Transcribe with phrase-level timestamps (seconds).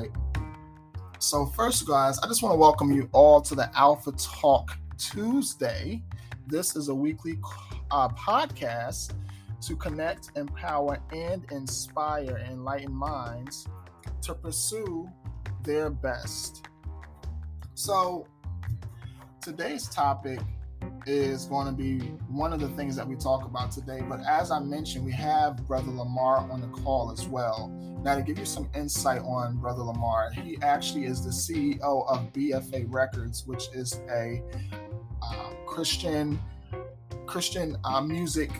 [0.00, 0.10] right.
[1.18, 6.02] So, first, guys, I just want to welcome you all to the Alpha Talk Tuesday.
[6.46, 7.38] This is a weekly
[7.90, 9.14] uh, podcast
[9.62, 13.66] to connect, empower, and inspire enlightened minds
[14.22, 15.08] to pursue
[15.62, 16.66] their best.
[17.74, 18.26] So,
[19.40, 20.40] today's topic
[21.06, 24.00] is going to be one of the things that we talk about today.
[24.08, 27.68] But as I mentioned, we have Brother Lamar on the call as well.
[28.02, 32.32] Now, to give you some insight on Brother Lamar, he actually is the CEO of
[32.32, 34.42] BFA Records, which is a
[35.22, 36.38] uh, Christian
[37.26, 38.50] Christian uh, music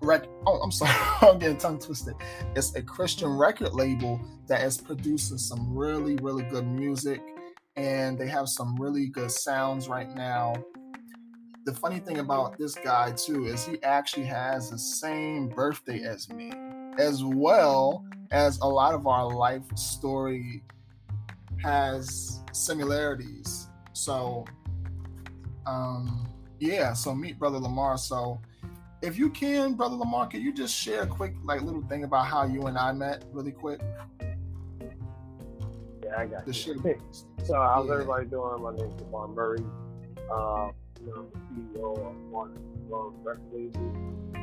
[0.00, 0.24] rec.
[0.46, 0.92] Oh, I'm sorry,
[1.22, 2.14] I'm getting tongue twisted.
[2.56, 7.22] It's a Christian record label that is producing some really, really good music
[7.78, 10.52] and they have some really good sounds right now.
[11.64, 16.28] The funny thing about this guy too is he actually has the same birthday as
[16.28, 16.52] me,
[16.98, 20.64] as well as a lot of our life story
[21.62, 23.68] has similarities.
[23.92, 24.44] So,
[25.66, 26.94] um, yeah.
[26.94, 27.96] So meet Brother Lamar.
[27.96, 28.40] So,
[29.02, 32.26] if you can, Brother Lamar, can you just share a quick like little thing about
[32.26, 33.80] how you and I met, really quick?
[36.18, 37.00] I got the you.
[37.44, 37.92] so, how's yeah.
[37.92, 38.60] everybody doing?
[38.60, 39.64] My name is Lamar Murray.
[40.32, 43.78] Uh, you know, CEO of One World Record Label.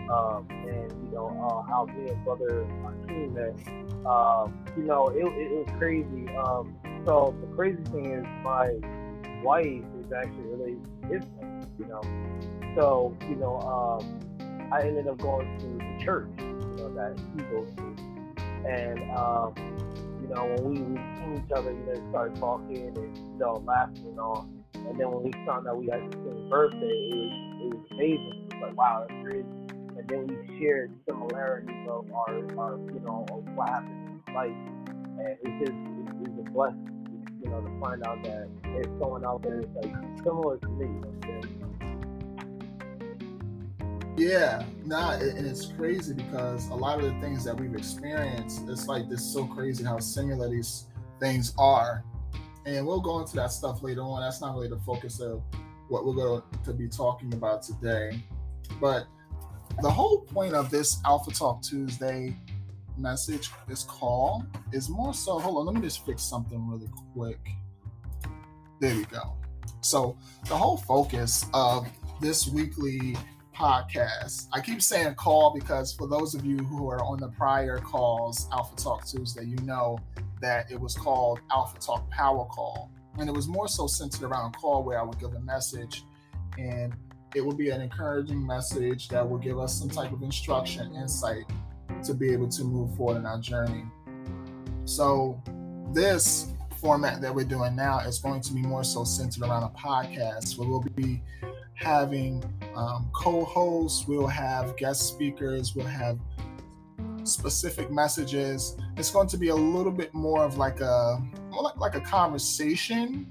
[0.10, 4.06] Um, and you know uh, how me and brother Hakeem met.
[4.06, 6.30] Um, you know, it, it, it was crazy.
[6.38, 8.76] Um, so the crazy thing is, my
[9.44, 11.24] wife is actually related to his
[11.78, 12.02] You know,
[12.76, 17.44] so you know, um, I ended up going to the church, you know, that he
[17.44, 19.54] goes to, and um,
[20.26, 23.62] you know, when we, we seen each other, you know, started talking and, you know,
[23.66, 24.50] laughing and all.
[24.74, 27.86] And then when we found out we had the same birthday, it was, it was
[27.92, 28.48] amazing.
[28.50, 29.46] It was like, wow, that's crazy.
[29.98, 34.50] And then we shared similarities of our, our you know, of what happened in life.
[35.20, 36.90] And it's just, it's, it's a blessing,
[37.44, 39.94] you know, to find out that there's someone out there that's like
[40.24, 40.86] similar to me.
[40.86, 41.65] You know,
[44.18, 48.88] yeah, nah, and it's crazy because a lot of the things that we've experienced, it's
[48.88, 50.86] like this so crazy how similar these
[51.20, 52.04] things are.
[52.66, 54.22] And we'll go into that stuff later on.
[54.22, 55.44] That's not really the focus of
[55.90, 58.24] what we're going to be talking about today.
[58.80, 59.06] But
[59.82, 62.36] the whole point of this Alpha Talk Tuesday
[62.98, 65.40] message, this call, is more so.
[65.40, 67.40] Hold on, let me just fix something really quick.
[68.80, 69.36] There we go.
[69.82, 70.18] So,
[70.48, 71.88] the whole focus of
[72.22, 73.16] this weekly
[73.56, 74.48] podcast.
[74.52, 78.48] I keep saying call because for those of you who are on the prior calls,
[78.52, 79.98] Alpha Talk Tuesday, you know
[80.42, 82.92] that it was called Alpha Talk Power Call.
[83.18, 86.04] And it was more so centered around call where I would give a message
[86.58, 86.94] and
[87.34, 91.44] it would be an encouraging message that will give us some type of instruction, insight
[92.04, 93.86] to be able to move forward in our journey.
[94.86, 95.42] So,
[95.94, 99.70] this format that we're doing now is going to be more so centered around a
[99.70, 101.22] podcast where we'll be
[101.76, 102.44] having
[102.76, 106.20] um, co-hosts, we'll have guest speakers, we'll have
[107.24, 108.78] specific messages.
[108.98, 111.22] It's going to be a little bit more of like a
[111.52, 113.28] like, like a conversation,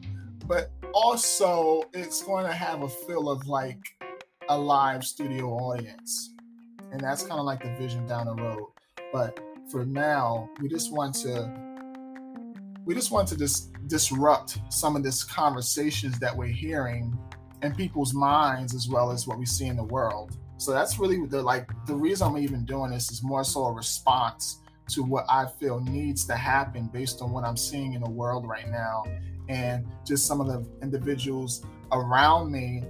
[0.47, 3.81] but also it's going to have a feel of like
[4.49, 6.35] a live studio audience.
[6.93, 8.69] And that's kind of like the vision down the road.
[9.13, 9.41] But
[9.71, 11.65] for now, we just want to
[12.85, 17.19] we just want to dis- disrupt some of this conversations that we're hearing
[17.65, 20.37] in people's minds as well as what we see in the world.
[20.59, 23.73] So that's really the like the reason I'm even doing this is more so a
[23.73, 24.61] response
[24.91, 28.47] to what I feel needs to happen based on what I'm seeing in the world
[28.47, 29.05] right now
[29.49, 32.83] and just some of the individuals around me.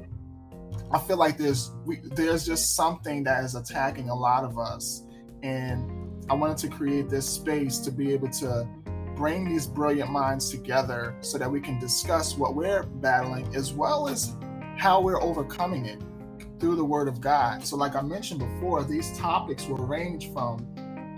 [0.93, 5.02] I feel like there's we, there's just something that is attacking a lot of us,
[5.43, 5.90] and
[6.28, 8.69] I wanted to create this space to be able to
[9.16, 14.08] bring these brilliant minds together so that we can discuss what we're battling as well
[14.08, 14.34] as
[14.76, 16.00] how we're overcoming it
[16.60, 17.64] through the Word of God.
[17.64, 20.66] So, like I mentioned before, these topics will range from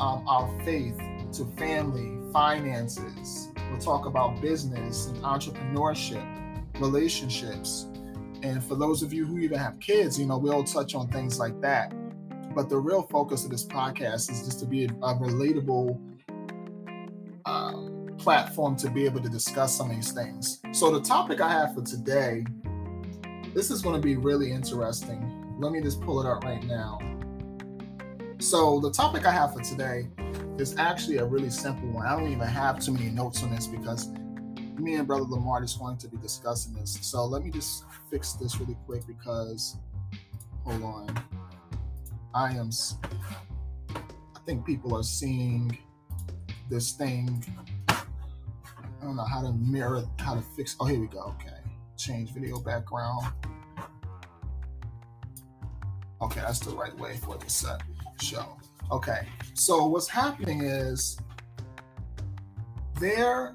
[0.00, 0.98] um, our faith
[1.32, 3.48] to family, finances.
[3.70, 6.24] We'll talk about business and entrepreneurship,
[6.80, 7.86] relationships.
[8.42, 11.38] And for those of you who even have kids, you know, we'll touch on things
[11.38, 11.92] like that.
[12.54, 16.00] But the real focus of this podcast is just to be a, a relatable
[17.44, 20.60] um, platform to be able to discuss some of these things.
[20.72, 22.44] So, the topic I have for today
[23.56, 25.56] this is going to be really interesting.
[25.58, 26.98] Let me just pull it up right now.
[28.38, 30.08] So, the topic I have for today
[30.58, 32.06] is actually a really simple one.
[32.06, 34.10] I don't even have too many notes on this because
[34.78, 36.98] me and Brother Lamar is going to be discussing this.
[37.00, 39.78] So, let me just fix this really quick because,
[40.62, 41.24] hold on.
[42.34, 42.68] I am,
[43.94, 45.78] I think people are seeing
[46.68, 47.42] this thing.
[47.88, 48.02] I
[49.00, 50.76] don't know how to mirror, how to fix.
[50.78, 51.34] Oh, here we go.
[51.40, 51.55] Okay,
[51.96, 53.26] change video background.
[56.22, 57.82] Okay, that's the right way for the set
[58.20, 58.56] show.
[58.90, 61.18] Okay, so what's happening is
[62.98, 63.54] there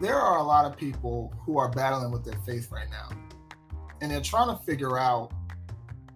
[0.00, 3.08] there are a lot of people who are battling with their faith right now
[4.00, 5.32] and they're trying to figure out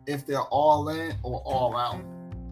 [0.07, 2.03] if they're all in or all out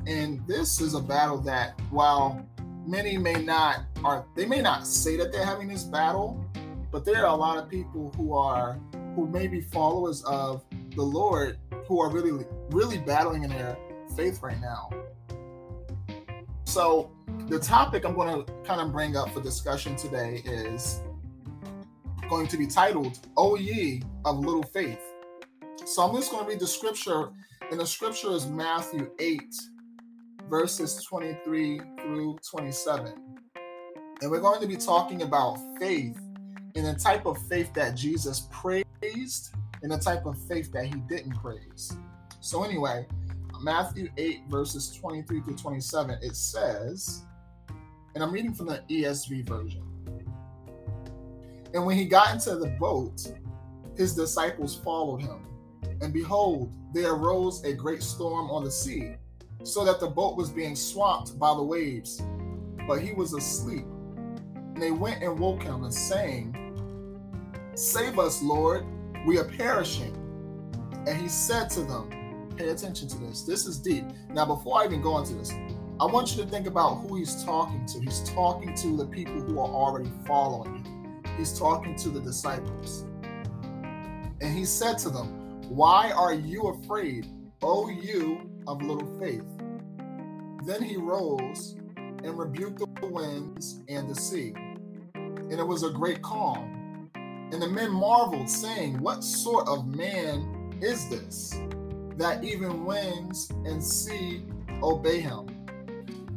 [0.06, 2.47] and this is a battle that while
[2.87, 6.45] many may not are they may not say that they're having this battle
[6.96, 8.81] but there are a lot of people who are
[9.14, 10.64] who may be followers of
[10.94, 13.76] the lord who are really really battling in their
[14.16, 14.88] faith right now
[16.64, 17.10] so
[17.48, 21.02] the topic i'm going to kind of bring up for discussion today is
[22.31, 25.02] going to be titled o ye of little faith
[25.84, 27.28] so i'm just going to read the scripture
[27.70, 29.42] and the scripture is matthew 8
[30.49, 33.12] verses 23 through 27.
[34.22, 36.16] And we're going to be talking about faith
[36.76, 40.94] and the type of faith that Jesus praised and the type of faith that he
[41.08, 41.96] didn't praise.
[42.40, 43.06] So, anyway,
[43.62, 47.25] Matthew 8, verses 23 through 27, it says,
[48.14, 49.82] and I'm reading from the ESV version.
[51.75, 53.26] And when he got into the boat,
[53.96, 55.46] his disciples followed him.
[56.00, 59.17] And behold, there arose a great storm on the sea
[59.64, 62.23] so that the boat was being swamped by the waves.
[62.87, 63.84] But he was asleep.
[64.55, 66.65] And they went and woke him and saying,
[67.76, 68.87] Save us, Lord,
[69.26, 70.14] we are perishing.
[71.06, 73.43] And he said to them, Pay attention to this.
[73.43, 74.06] This is deep.
[74.31, 75.52] Now, before I even go into this,
[76.00, 78.00] I want you to think about who he's talking to.
[78.00, 83.05] He's talking to the people who are already following him, he's talking to the disciples.
[84.40, 87.26] And he said to them, Why are you afraid,
[87.61, 89.44] O you of little faith?
[90.64, 94.55] Then he rose and rebuked the winds and the sea.
[95.14, 96.75] And it was a great calm.
[97.52, 101.60] And the men marveled, saying, What sort of man is this,
[102.16, 104.43] that even winds and sea
[104.82, 105.46] obey him?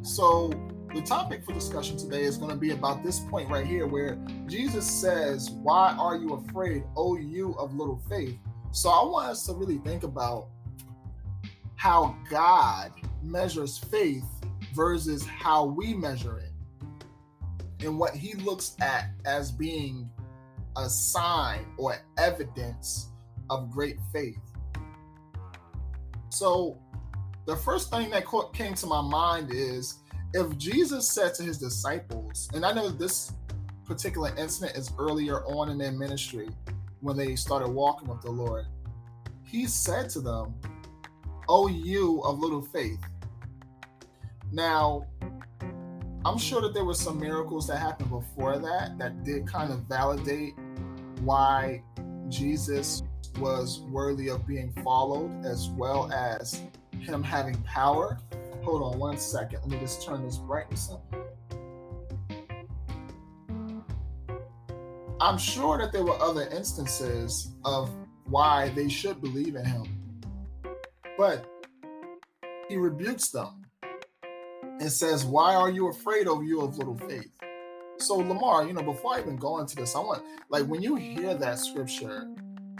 [0.03, 0.51] So,
[0.93, 4.17] the topic for discussion today is going to be about this point right here, where
[4.45, 8.37] Jesus says, Why are you afraid, O you of little faith?
[8.71, 10.49] So, I want us to really think about
[11.75, 12.91] how God
[13.23, 14.25] measures faith
[14.75, 16.51] versus how we measure it
[17.83, 20.09] and what he looks at as being
[20.79, 23.09] a sign or evidence
[23.49, 24.39] of great faith.
[26.29, 26.79] So,
[27.45, 29.99] the first thing that came to my mind is
[30.33, 33.33] if Jesus said to his disciples, and I know this
[33.85, 36.49] particular incident is earlier on in their ministry
[37.01, 38.65] when they started walking with the Lord,
[39.43, 40.53] he said to them,
[41.47, 42.99] O you of little faith.
[44.51, 45.07] Now,
[46.25, 49.79] I'm sure that there were some miracles that happened before that that did kind of
[49.83, 50.53] validate
[51.21, 51.83] why
[52.29, 53.03] Jesus
[53.39, 56.61] was worthy of being followed as well as
[56.99, 58.17] him having power.
[58.63, 59.59] Hold on one second.
[59.61, 61.03] Let me just turn this brightness up.
[65.21, 67.89] I'm sure that there were other instances of
[68.25, 69.85] why they should believe in him.
[71.17, 71.45] But
[72.69, 73.65] he rebukes them
[74.79, 77.31] and says, Why are you afraid of you of little faith?
[78.01, 80.95] So, Lamar, you know, before I even go into this, I want, like, when you
[80.95, 82.29] hear that scripture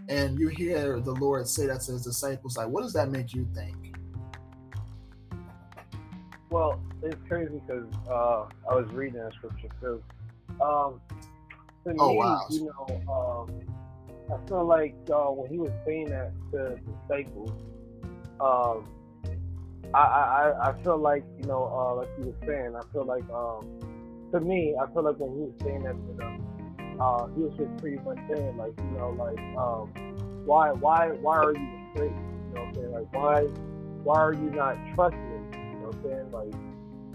[0.08, 3.34] and you hear the Lord say that to his disciples, like, what does that make
[3.34, 3.96] you think?
[6.50, 10.02] Well, it's crazy because uh, I was reading that scripture too.
[10.62, 11.02] Um,
[11.84, 12.46] to oh, me, wow.
[12.50, 13.62] you know, um,
[14.34, 17.52] I feel like uh, when he was saying that to the disciples,
[18.40, 18.88] um,
[19.94, 23.30] I, I I feel like you know, uh, like you were saying, I feel like
[23.30, 23.80] um,
[24.32, 26.46] to me, I feel like when he was saying that to them,
[27.00, 29.90] uh, he was just pretty much saying like, you know, like, um,
[30.46, 32.12] why why why are you afraid?
[32.12, 32.92] You know what I'm saying?
[32.92, 33.42] Like, why
[34.04, 35.22] why are you not trusting?
[35.54, 36.32] You know what I'm saying?
[36.32, 36.54] Like,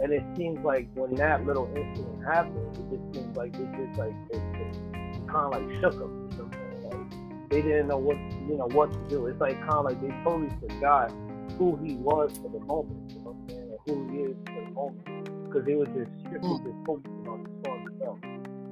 [0.02, 3.98] and it seems like when that little incident happened, it just seems like it just
[3.98, 6.28] like it, it kind of like shook them.
[6.32, 7.10] You know what I'm saying?
[7.10, 8.16] Like, they didn't know what
[8.48, 9.26] you know what to do.
[9.26, 11.12] It's like kind of like they totally forgot
[11.58, 14.36] who he was for the moment, you know what I'm saying, or who he is
[14.46, 18.18] for the moment, because they were just strictly just focusing on the song itself.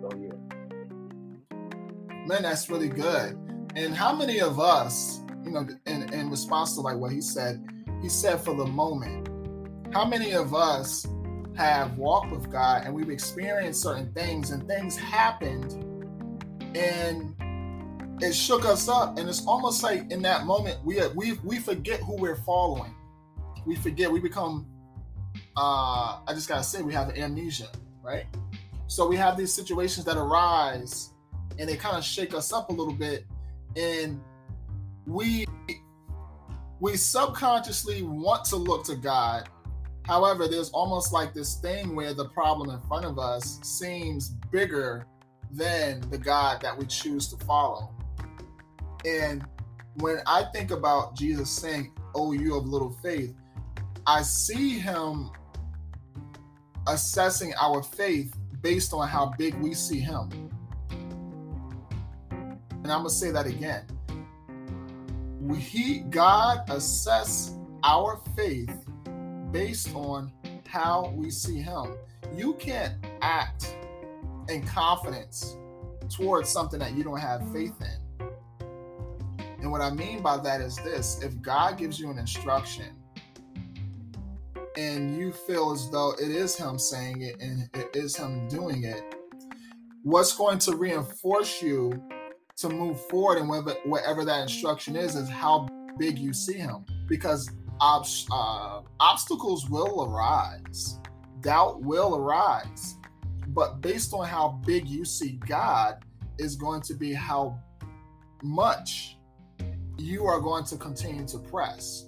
[0.01, 0.33] So yeah.
[2.27, 3.39] Man, that's really good.
[3.77, 7.65] And how many of us, you know, in, in response to like what he said,
[8.01, 9.29] he said for the moment.
[9.93, 11.07] How many of us
[11.57, 15.73] have walked with God and we've experienced certain things and things happened
[16.75, 17.35] and
[18.23, 22.01] it shook us up and it's almost like in that moment we we we forget
[22.01, 22.95] who we're following
[23.67, 24.67] we forget we become
[25.56, 27.68] uh, I just gotta say we have amnesia,
[28.02, 28.26] right?
[28.87, 31.11] So we have these situations that arise
[31.59, 33.26] and they kind of shake us up a little bit,
[33.76, 34.21] and
[35.06, 35.47] we
[36.80, 39.49] we subconsciously want to look to God.
[40.04, 45.06] However, there's almost like this thing where the problem in front of us seems bigger
[45.52, 47.94] than the God that we choose to follow.
[49.04, 49.44] And
[49.97, 53.35] when I think about Jesus saying, Oh, you of little faith,
[54.06, 55.30] I see him
[56.87, 60.29] assessing our faith based on how big we see him.
[62.41, 63.87] And I'm gonna say that again.
[65.59, 68.73] He, God assess our faith
[69.51, 70.33] based on
[70.69, 71.95] how we see him.
[72.35, 73.77] You can't act
[74.49, 75.57] in confidence
[76.09, 78.29] towards something that you don't have faith in.
[79.61, 83.01] And what I mean by that is this if God gives you an instruction
[84.76, 88.85] and you feel as though it is Him saying it and it is Him doing
[88.85, 89.14] it,
[90.02, 91.93] what's going to reinforce you
[92.57, 96.85] to move forward and whatever, whatever that instruction is, is how big you see Him.
[97.09, 97.50] Because
[97.81, 100.99] ob- uh, obstacles will arise,
[101.41, 102.97] doubt will arise.
[103.49, 106.05] But based on how big you see God,
[106.38, 107.59] is going to be how
[108.43, 109.17] much
[109.99, 112.07] you are going to continue to press.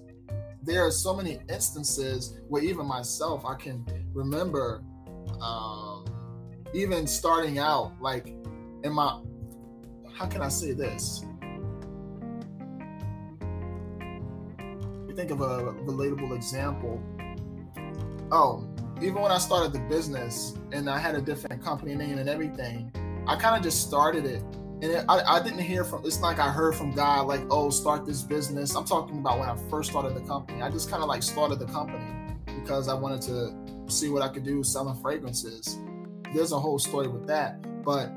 [0.65, 4.83] There are so many instances where even myself, I can remember
[5.43, 6.07] um,
[6.73, 8.29] even starting out, like
[8.83, 9.21] in my,
[10.15, 11.23] how can I say this?
[15.15, 16.99] Think of a relatable example.
[18.33, 18.67] Oh,
[19.03, 22.91] even when I started the business and I had a different company name and everything,
[23.27, 24.43] I kind of just started it.
[24.83, 27.71] And it, I, I didn't hear from, it's like I heard from God, like, oh,
[27.71, 28.75] start this business.
[28.75, 30.63] I'm talking about when I first started the company.
[30.63, 32.05] I just kind of like started the company
[32.47, 35.79] because I wanted to see what I could do selling fragrances.
[36.35, 37.63] There's a whole story with that.
[37.85, 38.11] But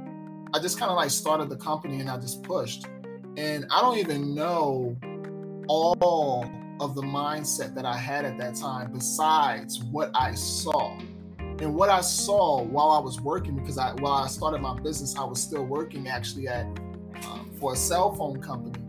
[0.54, 2.86] I just kind of like started the company and I just pushed.
[3.36, 4.98] And I don't even know
[5.68, 6.50] all
[6.80, 10.98] of the mindset that I had at that time besides what I saw.
[11.60, 15.16] And what I saw while I was working, because I while I started my business,
[15.18, 16.66] I was still working actually at
[17.26, 18.84] um, for a cell phone company.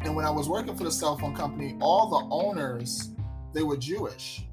[0.00, 3.10] And when I was working for the cell phone company, all the owners
[3.52, 4.46] they were Jewish.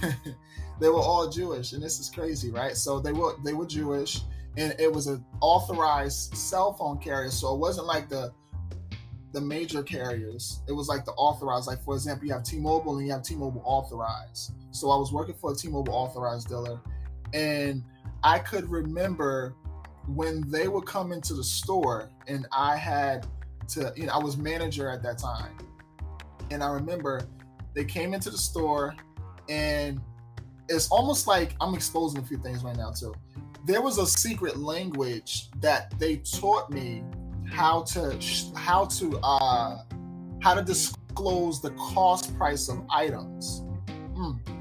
[0.80, 2.76] they were all Jewish, and this is crazy, right?
[2.76, 4.20] So they were they were Jewish,
[4.56, 7.30] and it was an authorized cell phone carrier.
[7.30, 8.32] So it wasn't like the
[9.32, 10.60] the major carriers.
[10.68, 11.66] It was like the authorized.
[11.66, 14.52] Like for example, you have T-Mobile and you have T-Mobile authorized.
[14.74, 16.80] So I was working for a T-Mobile authorized dealer,
[17.32, 17.84] and
[18.24, 19.54] I could remember
[20.08, 23.26] when they would come into the store, and I had
[23.68, 25.56] to, you know, I was manager at that time,
[26.50, 27.22] and I remember
[27.74, 28.96] they came into the store,
[29.48, 30.00] and
[30.68, 33.14] it's almost like I'm exposing a few things right now too.
[33.66, 37.04] There was a secret language that they taught me
[37.48, 38.18] how to
[38.56, 39.84] how to uh,
[40.42, 43.62] how to disclose the cost price of items.
[44.16, 44.53] Mm.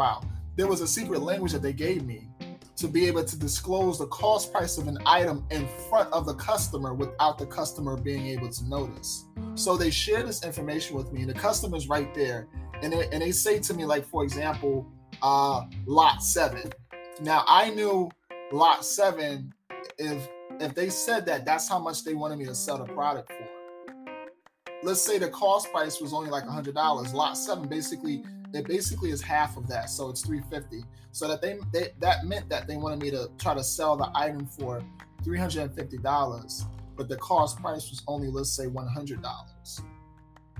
[0.00, 0.22] Wow,
[0.56, 2.26] there was a secret language that they gave me
[2.76, 6.32] to be able to disclose the cost price of an item in front of the
[6.36, 9.26] customer without the customer being able to notice.
[9.56, 12.48] So they share this information with me, and the customer's right there,
[12.82, 14.90] and they, and they say to me, like for example,
[15.20, 16.72] uh, lot seven.
[17.20, 18.10] Now I knew
[18.52, 19.52] lot seven
[19.98, 20.26] if
[20.60, 23.46] if they said that that's how much they wanted me to sell the product for
[24.82, 29.10] let's say the cost price was only like hundred dollars lot seven basically it basically
[29.10, 32.76] is half of that so it's 350 so that they, they that meant that they
[32.76, 34.82] wanted me to try to sell the item for
[35.24, 36.64] $350
[36.96, 39.80] but the cost price was only let's say $100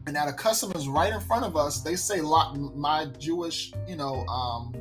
[0.07, 3.97] and now the customers right in front of us they say lot my jewish you
[3.97, 4.73] know um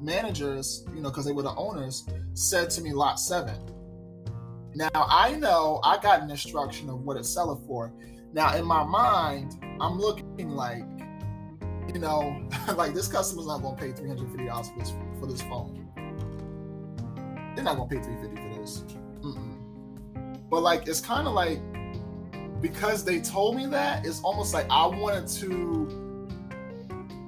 [0.00, 2.06] managers you know because they were the owners
[2.36, 3.54] said to me lot seven.
[4.74, 7.92] Now I know I got an instruction of what it's selling for.
[8.32, 10.84] Now in my mind, I'm looking like,
[11.92, 12.42] you know,
[12.76, 15.82] like this customer's not gonna pay three hundred fifty dollars for this for this phone.
[17.54, 18.84] They're not gonna pay three fifty for this.
[19.20, 20.48] Mm-mm.
[20.50, 21.60] But like, it's kind of like
[22.60, 26.06] because they told me that, it's almost like I wanted to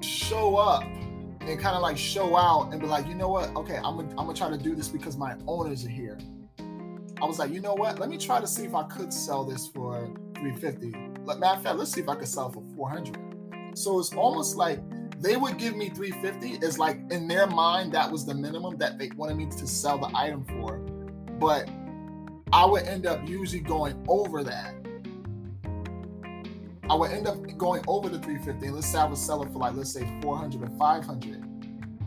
[0.00, 3.55] show up and kind of like show out and be like, you know what?
[3.57, 6.19] Okay, I'm gonna, I'm gonna try to do this because my owners are here.
[7.21, 7.99] I was like, you know what?
[7.99, 10.91] Let me try to see if I could sell this for 350.
[11.25, 13.27] Matter of fact, let's see if I could sell for 400.
[13.78, 14.80] So it's almost like
[15.20, 16.66] they would give me 350.
[16.66, 19.99] It's like in their mind that was the minimum that they wanted me to sell
[19.99, 20.78] the item for,
[21.38, 21.68] but
[22.52, 24.75] I would end up usually going over that.
[26.90, 28.66] I would end up going over the 350.
[28.66, 31.44] And let's say I was selling for like let's say 400 or 500.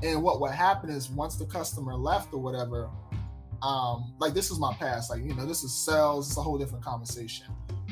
[0.03, 2.89] And what would happen is once the customer left or whatever,
[3.61, 6.57] um, like this is my past, like you know, this is sales, it's a whole
[6.57, 7.45] different conversation.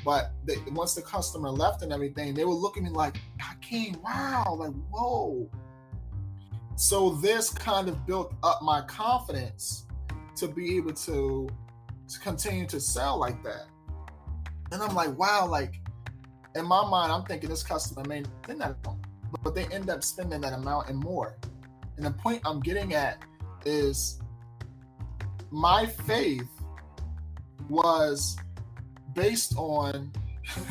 [0.03, 0.31] But
[0.71, 4.73] once the customer left and everything, they were looking at me like, Hakeem, wow, like
[4.89, 5.49] whoa.
[6.75, 9.85] So this kind of built up my confidence
[10.37, 11.49] to be able to,
[12.07, 13.67] to continue to sell like that.
[14.71, 15.81] And I'm like, wow, like
[16.55, 19.05] in my mind, I'm thinking this customer may spend that amount,
[19.43, 21.37] but they end up spending that amount and more.
[21.97, 23.23] And the point I'm getting at
[23.65, 24.19] is
[25.51, 26.47] my faith
[27.67, 28.37] was
[29.19, 30.09] based on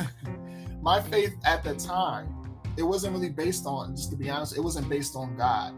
[0.81, 2.35] my faith at the time.
[2.77, 5.73] It wasn't really based on, just to be honest, it wasn't based on God.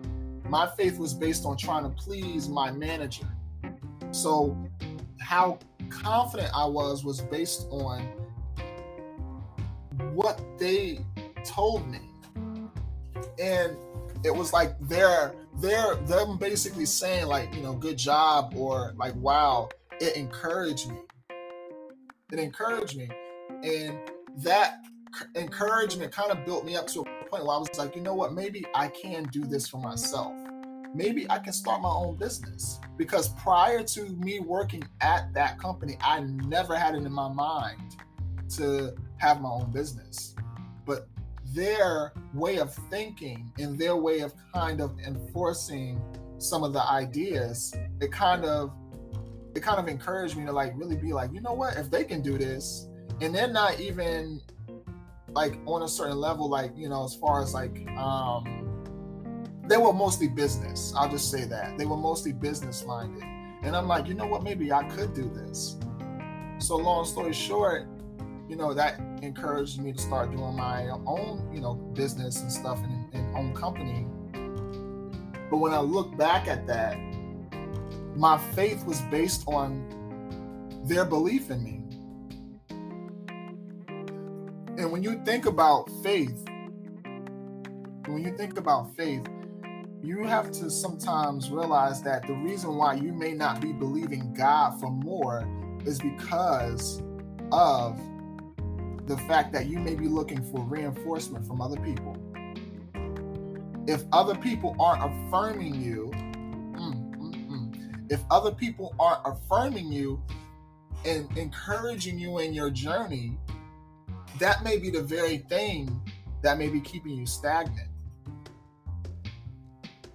[0.47, 3.27] My faith was based on trying to please my manager.
[4.11, 4.57] So,
[5.19, 5.59] how
[5.89, 8.01] confident I was was based on
[10.13, 10.99] what they
[11.43, 11.99] told me.
[13.39, 13.75] And
[14.23, 19.15] it was like they're they're them basically saying like, you know, good job or like
[19.15, 20.97] wow, it encouraged me.
[22.31, 23.09] It encouraged me.
[23.63, 23.99] And
[24.37, 24.85] that
[25.35, 28.13] encouragement kind of built me up to a point where I was like, you know
[28.13, 30.33] what, maybe I can do this for myself.
[30.93, 32.79] Maybe I can start my own business.
[32.97, 37.97] Because prior to me working at that company, I never had it in my mind
[38.57, 40.35] to have my own business.
[40.85, 41.07] But
[41.53, 46.01] their way of thinking and their way of kind of enforcing
[46.37, 48.71] some of the ideas, it kind of
[49.55, 52.03] it kind of encouraged me to like really be like, you know what, if they
[52.03, 52.87] can do this,
[53.19, 54.41] and they're not even
[55.29, 58.61] like on a certain level, like, you know, as far as like um
[59.67, 60.93] they were mostly business.
[60.97, 61.77] I'll just say that.
[61.77, 63.23] They were mostly business minded.
[63.63, 65.77] And I'm like, you know what, maybe I could do this.
[66.57, 67.87] So long story short,
[68.49, 72.79] you know, that encouraged me to start doing my own, you know, business and stuff
[72.79, 74.07] and, and own company.
[75.49, 76.97] But when I look back at that,
[78.15, 79.85] my faith was based on
[80.85, 81.81] their belief in me.
[84.77, 86.43] And when you think about faith,
[88.07, 89.23] when you think about faith,
[90.03, 94.79] you have to sometimes realize that the reason why you may not be believing God
[94.79, 95.47] for more
[95.85, 97.03] is because
[97.51, 97.99] of
[99.05, 102.17] the fact that you may be looking for reinforcement from other people.
[103.87, 106.11] If other people aren't affirming you,
[108.11, 110.21] if other people aren't affirming you
[111.05, 113.37] and encouraging you in your journey,
[114.37, 115.99] that may be the very thing
[116.43, 117.87] that may be keeping you stagnant.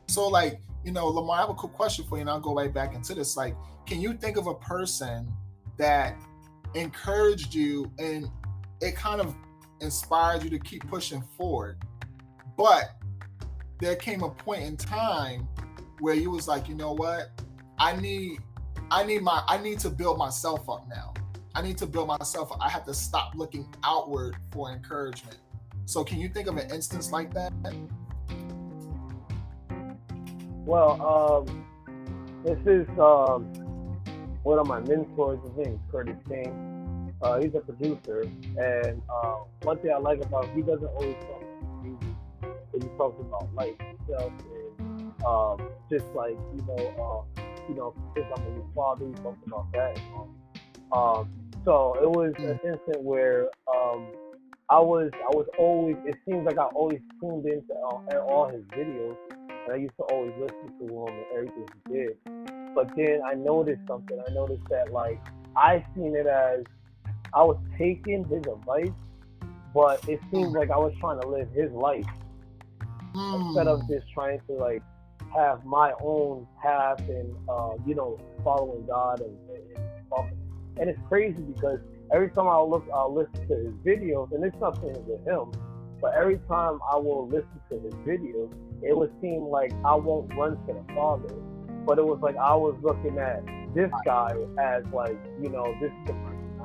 [0.06, 2.54] So, like, you know, Lamar, I have a quick question for you, and I'll go
[2.54, 3.36] right back into this.
[3.36, 3.56] Like,
[3.86, 5.32] can you think of a person
[5.78, 6.16] that
[6.74, 8.28] encouraged you and
[8.80, 9.34] it kind of
[9.80, 11.78] inspired you to keep pushing forward.
[12.56, 12.96] But
[13.80, 15.48] there came a point in time
[16.00, 17.30] where you was like, you know what?
[17.78, 18.38] I need
[18.90, 21.14] I need my I need to build myself up now.
[21.54, 22.58] I need to build myself up.
[22.60, 25.38] I have to stop looking outward for encouragement.
[25.86, 27.52] So can you think of an instance like that?
[30.64, 31.66] Well, um,
[32.44, 33.44] this is um,
[34.42, 35.38] one of my mentors.
[35.42, 36.76] His name is Curtis King
[37.22, 38.22] uh, he's a producer,
[38.58, 42.08] and uh, one thing I like about him, he doesn't always talk about music,
[42.40, 44.32] but he talks about life itself,
[44.78, 49.12] and um, just like you know, uh, you know, since I'm a new father, he
[49.22, 49.98] talks about that.
[50.92, 51.30] Um,
[51.64, 54.06] so it was an instant where um,
[54.68, 55.96] I was, I was always.
[56.04, 60.04] It seems like I always tuned into uh, all his videos, and I used to
[60.04, 62.74] always listen to him and everything he did.
[62.74, 64.18] But then I noticed something.
[64.28, 65.20] I noticed that like
[65.56, 66.64] I seen it as
[67.32, 68.92] I was taking his advice,
[69.74, 72.06] but it seemed like I was trying to live his life
[73.14, 73.46] mm.
[73.46, 74.82] instead of just trying to like
[75.34, 80.30] have my own path and uh, you know following God and, and,
[80.78, 81.80] and, it's crazy because
[82.12, 85.52] every time I look, I'll listen to his videos, and it's nothing with him,
[86.00, 90.32] but every time I will listen to his videos, it would seem like I won't
[90.34, 91.34] run to the Father,
[91.84, 95.90] but it was like I was looking at this guy as like you know this
[95.90, 96.14] is the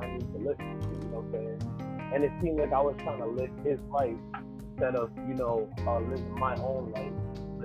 [0.02, 2.12] I need to listen to, you know what I'm saying?
[2.14, 4.16] And it seemed like I was trying to live his life
[4.72, 7.12] instead of, you know, uh, living my own life,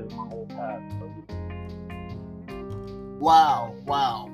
[0.06, 0.82] my path.
[3.20, 4.32] Wow, wow.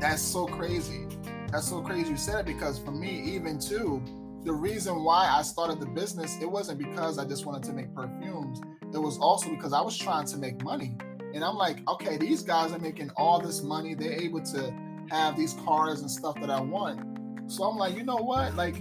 [0.00, 1.06] That's so crazy.
[1.50, 4.02] That's so crazy you said it because for me, even too,
[4.44, 7.92] the reason why I started the business, it wasn't because I just wanted to make
[7.94, 8.60] perfumes.
[8.94, 10.96] It was also because I was trying to make money.
[11.34, 13.94] And I'm like, okay, these guys are making all this money.
[13.94, 14.72] They're able to
[15.10, 17.50] have these cars and stuff that I want.
[17.50, 18.54] So I'm like, you know what?
[18.54, 18.76] Like,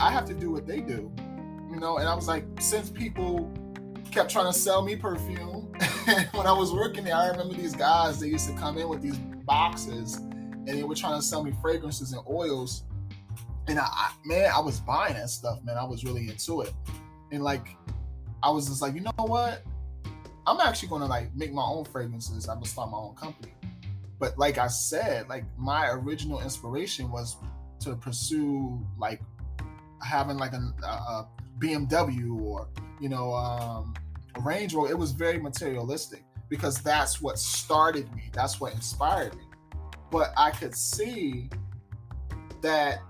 [0.00, 1.12] I have to do what they do,
[1.70, 1.98] you know?
[1.98, 3.52] And I was like, since people
[4.10, 5.72] kept trying to sell me perfume,
[6.32, 8.20] when I was working there, I remember these guys.
[8.20, 11.52] They used to come in with these boxes, and they were trying to sell me
[11.60, 12.84] fragrances and oils.
[13.68, 15.76] And I, I man, I was buying that stuff, man.
[15.76, 16.72] I was really into it,
[17.30, 17.76] and like,
[18.42, 19.62] I was just like, you know what?
[20.46, 22.48] I'm actually gonna like make my own fragrances.
[22.48, 23.54] I'm gonna start my own company.
[24.18, 27.36] But like I said, like my original inspiration was
[27.80, 29.20] to pursue like
[30.00, 31.28] having like a, a
[31.62, 32.68] BMW or
[33.00, 33.94] you know um,
[34.40, 34.90] Range Rover.
[34.90, 38.30] It was very materialistic because that's what started me.
[38.32, 39.44] That's what inspired me.
[40.10, 41.48] But I could see
[42.60, 43.00] that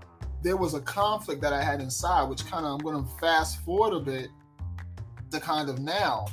[0.41, 3.63] there was a conflict that I had inside, which kind of I'm going to fast
[3.63, 4.27] forward a bit
[5.31, 6.25] to kind of now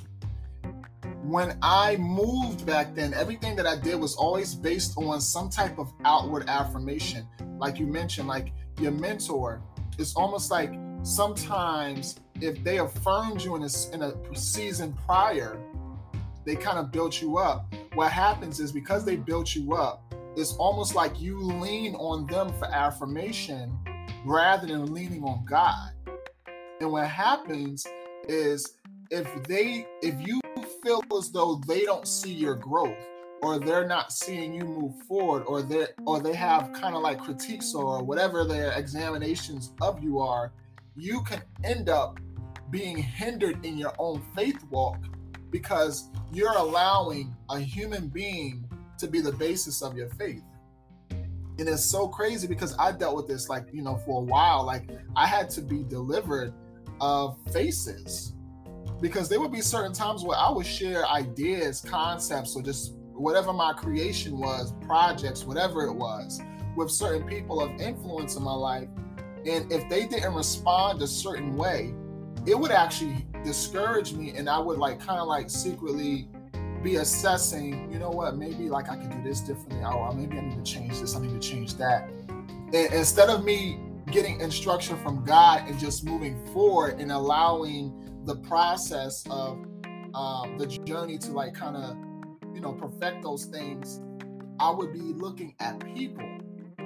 [1.23, 5.79] when I moved back then, everything that I did was always based on some type
[5.79, 7.27] of outward affirmation.
[7.59, 9.63] Like you mentioned, like your mentor,
[9.99, 15.59] it's almost like sometimes if they affirmed you in a, in a season prior,
[16.45, 17.73] they kind of built you up.
[17.95, 22.53] What happens is because they built you up, it's almost like you lean on them
[22.59, 23.77] for affirmation
[24.25, 25.91] rather than leaning on God.
[26.81, 27.87] And what happens
[28.29, 28.77] is
[29.11, 30.41] if they if you
[30.83, 32.97] feel as though they don't see your growth
[33.43, 37.19] or they're not seeing you move forward or they or they have kind of like
[37.19, 40.53] critiques or whatever their examinations of you are
[40.97, 42.19] you can end up
[42.71, 44.99] being hindered in your own faith walk
[45.51, 48.65] because you're allowing a human being
[48.99, 50.43] to be the basis of your faith
[51.11, 54.65] and it's so crazy because i dealt with this like you know for a while
[54.65, 56.53] like i had to be delivered
[57.01, 58.35] of faces
[59.01, 63.53] because there would be certain times where I would share ideas, concepts, or just whatever
[63.53, 66.41] my creation was, projects, whatever it was,
[66.77, 68.89] with certain people of influence in my life.
[69.47, 71.95] And if they didn't respond a certain way,
[72.47, 74.31] it would actually discourage me.
[74.37, 76.29] And I would like kind of like secretly
[76.83, 79.83] be assessing, you know what, maybe like I could do this differently.
[79.85, 82.09] Oh, maybe I need to change this, I need to change that.
[82.29, 88.37] And instead of me getting instruction from God and just moving forward and allowing the
[88.37, 89.59] process of
[90.15, 91.97] um, the journey to like kind of
[92.55, 94.01] you know perfect those things
[94.59, 96.27] i would be looking at people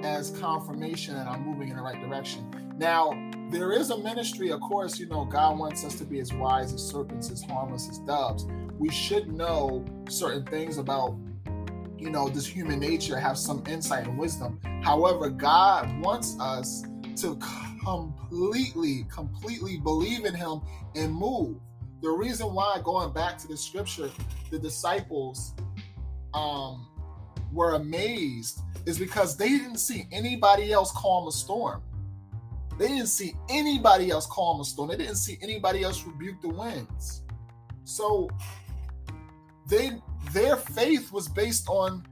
[0.03, 2.49] as confirmation that i'm moving in the right direction.
[2.77, 3.11] Now
[3.49, 6.73] there is a ministry of course you know god wants us to be as wise
[6.73, 8.47] as serpents as harmless as doves.
[8.77, 11.17] We should know certain things about
[11.97, 14.59] you know this human nature have some insight and wisdom.
[14.83, 16.83] However god wants us
[17.17, 17.35] to
[17.83, 20.61] completely, completely believe in him
[20.95, 21.57] and move.
[22.01, 24.09] The reason why, going back to the scripture,
[24.51, 25.53] the disciples
[26.33, 26.87] um,
[27.55, 31.81] were amazed is because they didn't see anybody else calm a storm.
[32.77, 34.89] They didn't see anybody else calm a storm.
[34.89, 37.23] They didn't see anybody else rebuke the winds.
[37.85, 38.29] So
[39.67, 40.01] they
[40.33, 42.05] their faith was based on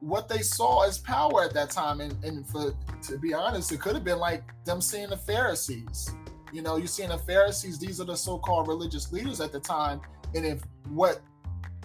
[0.00, 2.00] what they saw as power at that time.
[2.00, 6.14] And, and for to be honest, it could have been like them seeing the Pharisees.
[6.52, 10.00] You know, you're seeing the Pharisees, these are the so-called religious leaders at the time.
[10.34, 11.20] And if what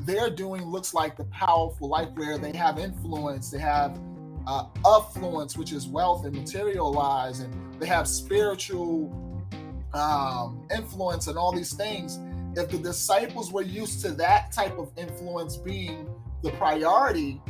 [0.01, 3.99] they're doing looks like the powerful life where they have influence, they have
[4.47, 9.09] uh, affluence, which is wealth and materialize, and they have spiritual
[9.93, 12.19] um, influence and all these things.
[12.55, 16.09] If the disciples were used to that type of influence being
[16.41, 17.41] the priority,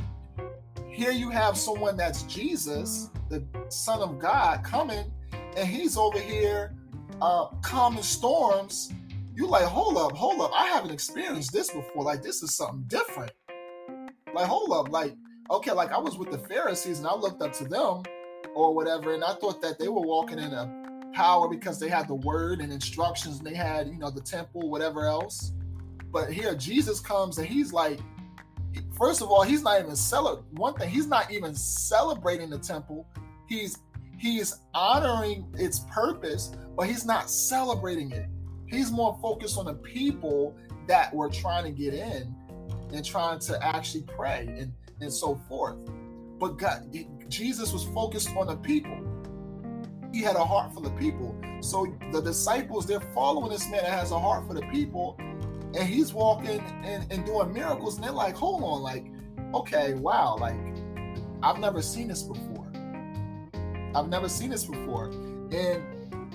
[0.90, 5.12] here you have someone that's Jesus, the Son of God, coming,
[5.58, 6.74] and he's over here
[7.22, 8.92] uh, calming storms.
[9.36, 10.52] You like, hold up, hold up.
[10.54, 12.04] I haven't experienced this before.
[12.04, 13.32] Like, this is something different.
[14.34, 15.14] Like, hold up, like,
[15.52, 18.04] okay, like I was with the Pharisees and I looked up to them
[18.56, 22.08] or whatever, and I thought that they were walking in a power because they had
[22.08, 25.54] the word and instructions and they had, you know, the temple, whatever else.
[26.12, 28.00] But here Jesus comes and he's like,
[28.98, 30.46] first of all, he's not even celebrating.
[30.56, 33.08] One thing, he's not even celebrating the temple.
[33.48, 33.80] He's
[34.18, 38.28] he's honoring its purpose, but he's not celebrating it.
[38.68, 40.56] He's more focused on the people
[40.88, 42.36] that were trying to get in
[42.94, 45.78] and trying to actually pray and and so forth.
[46.40, 46.94] But God,
[47.30, 48.98] Jesus was focused on the people.
[50.14, 51.36] He had a heart for the people.
[51.62, 55.84] So the disciples, they're following this man that has a heart for the people, and
[55.84, 59.06] he's walking and, and doing miracles, and they're like, hold on, like,
[59.54, 60.56] okay, wow, like,
[61.44, 62.72] I've never seen this before.
[63.94, 65.06] I've never seen this before.
[65.52, 65.84] And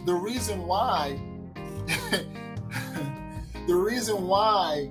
[0.07, 1.21] the reason why,
[3.67, 4.91] the reason why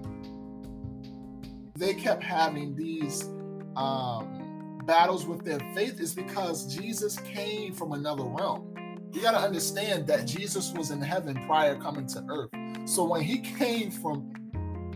[1.76, 3.24] they kept having these
[3.76, 8.74] um, battles with their faith is because Jesus came from another realm.
[9.12, 12.50] You got to understand that Jesus was in heaven prior coming to earth.
[12.86, 14.32] So when he came from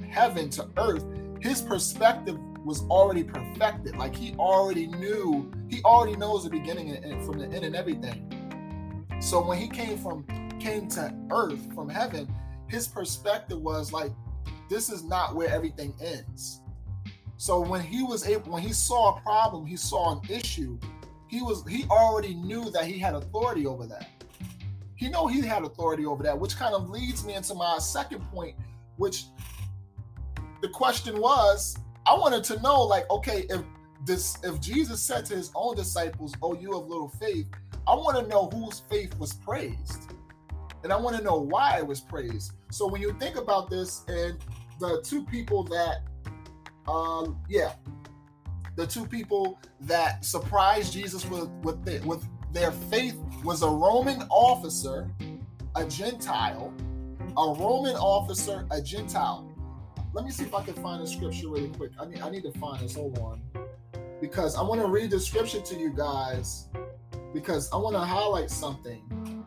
[0.10, 1.06] heaven to earth,
[1.40, 3.96] his perspective was already perfected.
[3.98, 8.30] Like he already knew, he already knows the beginning and from the end and everything.
[9.20, 10.26] So when he came from
[10.60, 12.34] came to earth from heaven,
[12.68, 14.12] his perspective was like,
[14.70, 16.62] this is not where everything ends.
[17.38, 20.80] So when he was able, when he saw a problem, he saw an issue,
[21.28, 24.10] he was he already knew that he had authority over that.
[24.96, 28.22] He know he had authority over that, which kind of leads me into my second
[28.32, 28.56] point,
[28.98, 29.26] which
[30.62, 33.62] the question was, I wanted to know, like, okay, if
[34.06, 37.48] this if Jesus said to his own disciples, Oh, you have little faith,
[37.88, 40.13] I want to know whose faith was praised.
[40.84, 42.54] And I want to know why it was praised.
[42.72, 44.38] So when you think about this, and
[44.80, 46.02] the two people that
[46.88, 47.74] um, yeah,
[48.76, 54.24] the two people that surprised Jesus with with the, with their faith was a Roman
[54.30, 55.10] officer,
[55.76, 56.74] a Gentile,
[57.38, 59.50] a Roman officer, a Gentile.
[60.14, 61.92] Let me see if I can find the scripture really quick.
[62.00, 62.96] I need I need to find this.
[62.96, 63.42] Hold on,
[64.20, 66.68] because I want to read the scripture to you guys
[67.34, 69.43] because I want to highlight something.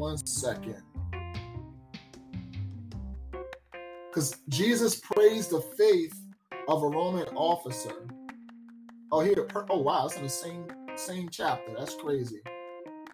[0.00, 0.82] One second.
[4.08, 6.18] Because Jesus praised the faith
[6.68, 8.08] of a Roman officer.
[9.12, 11.74] Oh, here, oh wow, it's in the same same chapter.
[11.78, 12.40] That's crazy.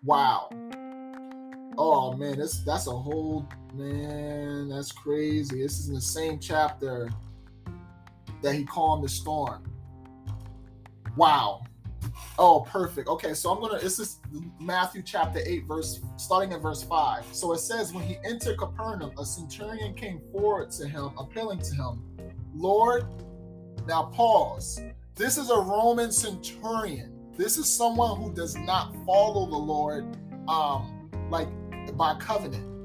[0.04, 0.48] Wow.
[1.76, 4.68] Oh man, that's that's a whole man.
[4.68, 5.62] That's crazy.
[5.62, 7.10] This is in the same chapter
[8.42, 9.64] that he calmed the storm.
[11.16, 11.65] Wow.
[12.38, 13.08] Oh, perfect.
[13.08, 13.78] Okay, so I'm gonna.
[13.78, 14.20] This is
[14.60, 17.24] Matthew chapter eight, verse starting at verse five.
[17.32, 21.74] So it says, when he entered Capernaum, a centurion came forward to him, appealing to
[21.74, 22.02] him,
[22.54, 23.06] Lord.
[23.86, 24.80] Now pause.
[25.14, 27.12] This is a Roman centurion.
[27.36, 30.16] This is someone who does not follow the Lord,
[30.48, 31.48] um, like
[31.96, 32.75] by covenant.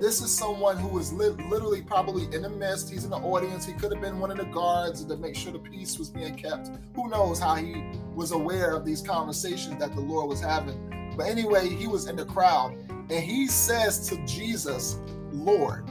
[0.00, 2.90] This is someone who is li- literally probably in the midst.
[2.90, 3.64] He's in the audience.
[3.64, 6.34] He could have been one of the guards to make sure the peace was being
[6.34, 6.70] kept.
[6.96, 11.12] Who knows how he was aware of these conversations that the Lord was having.
[11.16, 14.98] But anyway, he was in the crowd and he says to Jesus,
[15.32, 15.88] Lord.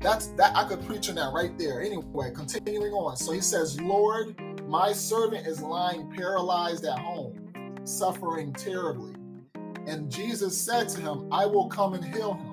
[0.00, 1.82] That's that I could preach on that right there.
[1.82, 3.16] Anyway, continuing on.
[3.16, 7.50] So he says, Lord, my servant is lying paralyzed at home,
[7.84, 9.14] suffering terribly.
[9.86, 12.47] And Jesus said to him, I will come and heal him.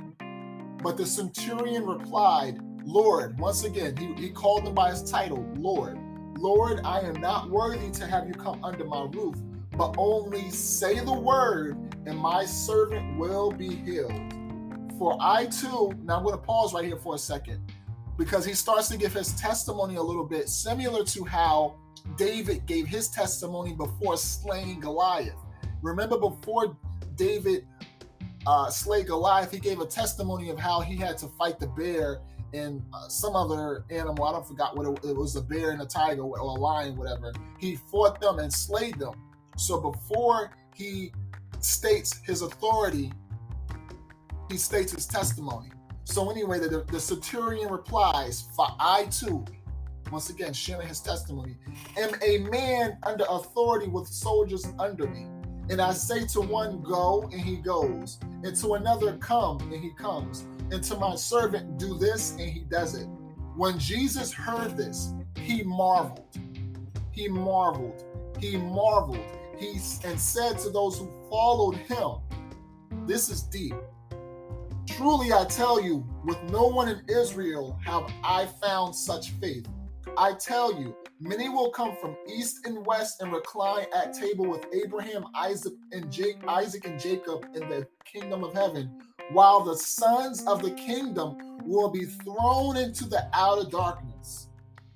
[0.85, 5.97] But the centurion replied, Lord, once again, he, he called him by his title, Lord.
[6.37, 9.35] Lord, I am not worthy to have you come under my roof,
[9.75, 14.11] but only say the word, and my servant will be healed.
[14.99, 17.61] For I too, now I'm going to pause right here for a second,
[18.15, 21.77] because he starts to give his testimony a little bit similar to how
[22.15, 25.33] David gave his testimony before slaying Goliath.
[25.81, 26.77] Remember, before
[27.15, 27.65] David
[28.45, 32.21] uh, slayed Goliath, he gave a testimony of how he had to fight the bear
[32.53, 34.23] and uh, some other animal.
[34.23, 36.95] I don't forgot what it, it, was a bear and a tiger or a lion,
[36.95, 37.33] whatever.
[37.59, 39.13] He fought them and slayed them.
[39.57, 41.11] So before he
[41.59, 43.11] states his authority,
[44.49, 45.71] he states his testimony.
[46.03, 49.43] So anyway, the, the centurion replies, "For I too,
[50.11, 51.57] once again sharing his testimony,
[51.97, 55.27] am a man under authority with soldiers under me."
[55.69, 59.91] And I say to one, Go, and he goes, and to another, Come, and he
[59.91, 63.07] comes, and to my servant, Do this, and he does it.
[63.55, 66.37] When Jesus heard this, he marveled.
[67.11, 68.03] He marveled.
[68.39, 69.25] He marveled.
[69.57, 72.17] He and said to those who followed him,
[73.07, 73.75] This is deep.
[74.87, 79.67] Truly I tell you, with no one in Israel have I found such faith.
[80.17, 84.65] I tell you, Many will come from east and west and recline at table with
[84.73, 90.45] Abraham, Isaac, and Jake, Isaac and Jacob in the kingdom of heaven, while the sons
[90.45, 94.49] of the kingdom will be thrown into the outer darkness.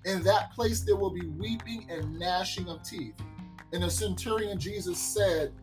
[0.03, 3.15] In that place there will be weeping and gnashing of teeth.
[3.71, 5.53] And the centurion Jesus said,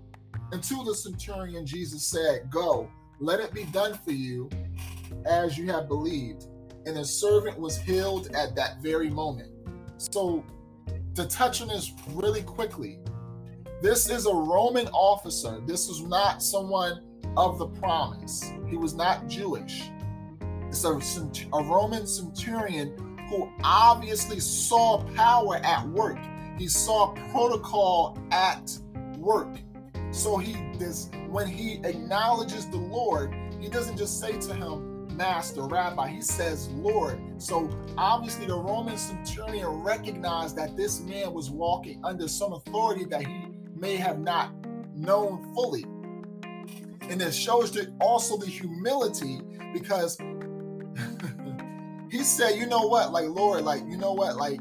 [0.53, 2.89] and to the centurion Jesus said, Go,
[3.21, 4.49] let it be done for you
[5.27, 6.47] as you have believed.
[6.87, 9.51] And his servant was healed at that very moment.
[9.99, 10.45] So,
[11.15, 13.01] to touch on this really quickly,
[13.83, 15.61] this is a Roman officer.
[15.67, 17.03] This is not someone
[17.37, 18.53] of the promise.
[18.69, 19.91] He was not Jewish.
[20.69, 20.93] It's a,
[21.53, 26.19] a Roman centurion who obviously saw power at work.
[26.59, 28.79] He saw protocol at
[29.19, 29.59] work.
[30.11, 35.63] So he does when he acknowledges the Lord, he doesn't just say to him, master,
[35.63, 36.09] rabbi.
[36.09, 37.21] He says Lord.
[37.39, 43.27] So obviously, the Roman centurion recognized that this man was walking under some authority that
[43.27, 44.53] he may have not
[44.95, 45.85] known fully.
[47.09, 49.41] And it shows that also the humility
[49.73, 50.19] because
[52.11, 54.59] he said, you know what, like Lord, like you know what, like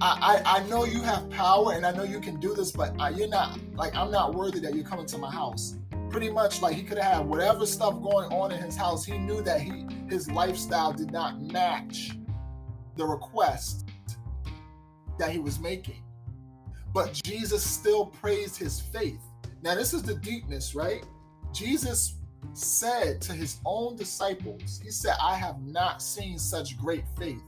[0.00, 2.94] I, I, I know you have power and I know you can do this, but
[3.00, 5.76] I, you're not like I'm not worthy that you're coming to my house.
[6.10, 9.04] Pretty much like he could have had whatever stuff going on in his house.
[9.04, 12.12] He knew that he his lifestyle did not match
[12.96, 13.86] the request
[15.18, 16.02] that he was making.
[16.92, 19.20] But Jesus still praised his faith.
[19.62, 21.04] Now, this is the deepness, right?
[21.52, 22.14] Jesus
[22.52, 27.42] said to his own disciples, He said, I have not seen such great faith.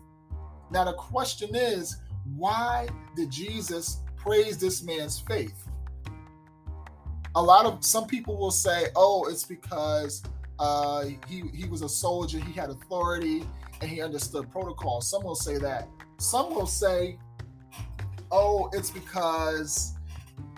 [0.71, 1.97] Now, the question is,
[2.37, 5.68] why did Jesus praise this man's faith?
[7.39, 10.25] A lot of some people will say, oh, it's because
[10.59, 13.45] uh, he, he was a soldier, he had authority,
[13.81, 15.01] and he understood protocol.
[15.01, 15.87] Some will say that.
[16.17, 17.17] Some will say,
[18.33, 19.95] oh, it's because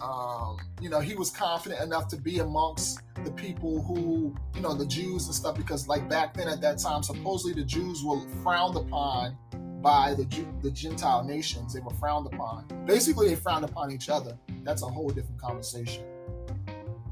[0.02, 4.72] um, you know, he was confident enough to be amongst the people who, you know,
[4.72, 8.20] the Jews and stuff, because like back then at that time, supposedly the Jews were
[8.42, 9.36] frowned upon
[9.82, 10.24] by the
[10.62, 11.74] the Gentile nations.
[11.74, 12.64] They were frowned upon.
[12.86, 14.38] Basically, they frowned upon each other.
[14.62, 16.04] That's a whole different conversation.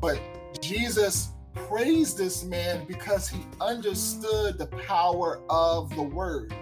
[0.01, 0.21] But
[0.61, 6.55] Jesus praised this man because he understood the power of the word.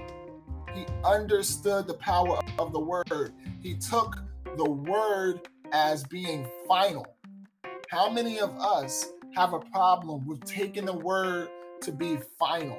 [0.75, 3.33] He understood the power of the word.
[3.61, 4.17] He took
[4.57, 7.07] the word as being final.
[7.91, 11.49] How many of us have a problem with taking the word
[11.83, 12.79] to be final?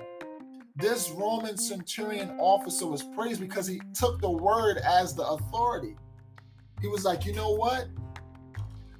[0.75, 5.95] This Roman centurion officer was praised because he took the word as the authority.
[6.81, 7.87] He was like, you know what?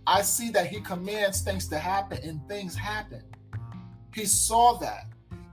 [0.07, 3.21] I see that he commands things to happen and things happen.
[4.15, 5.07] He saw that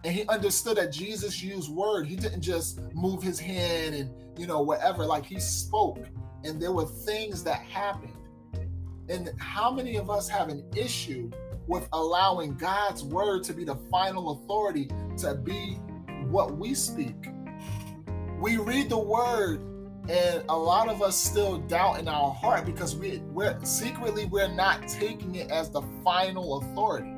[0.04, 2.06] and he understood that Jesus used word.
[2.06, 5.04] He didn't just move his hand and, you know, whatever.
[5.04, 5.98] Like he spoke
[6.44, 8.12] and there were things that happened.
[9.08, 11.32] And how many of us have an issue
[11.66, 14.88] with allowing God's word to be the final authority
[15.18, 15.80] to be
[16.28, 17.26] what we speak?
[18.40, 19.62] We read the word
[20.08, 24.48] and a lot of us still doubt in our heart because we, we're secretly we're
[24.48, 27.10] not taking it as the final authority.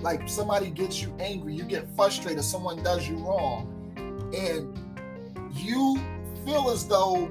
[0.00, 3.70] Like somebody gets you angry, you get frustrated, someone does you wrong,
[4.36, 4.78] and
[5.56, 5.98] you
[6.44, 7.30] feel as though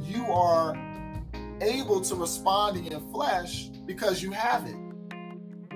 [0.00, 0.74] you are
[1.60, 4.76] able to respond in your flesh because you have it.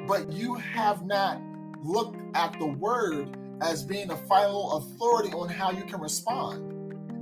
[0.06, 1.38] But you have not
[1.84, 6.67] looked at the word as being the final authority on how you can respond.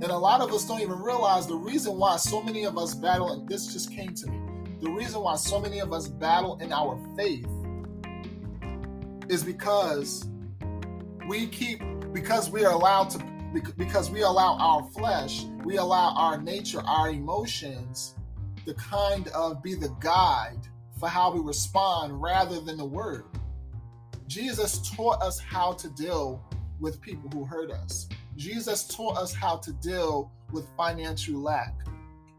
[0.01, 2.93] And a lot of us don't even realize the reason why so many of us
[2.93, 4.47] battle, and this just came to me
[4.81, 7.47] the reason why so many of us battle in our faith
[9.27, 10.29] is because
[11.27, 11.81] we keep,
[12.13, 13.19] because we are allowed to,
[13.77, 18.15] because we allow our flesh, we allow our nature, our emotions
[18.65, 20.59] to kind of be the guide
[20.99, 23.25] for how we respond rather than the word.
[24.27, 26.43] Jesus taught us how to deal
[26.79, 28.07] with people who hurt us.
[28.37, 31.75] Jesus taught us how to deal with financial lack.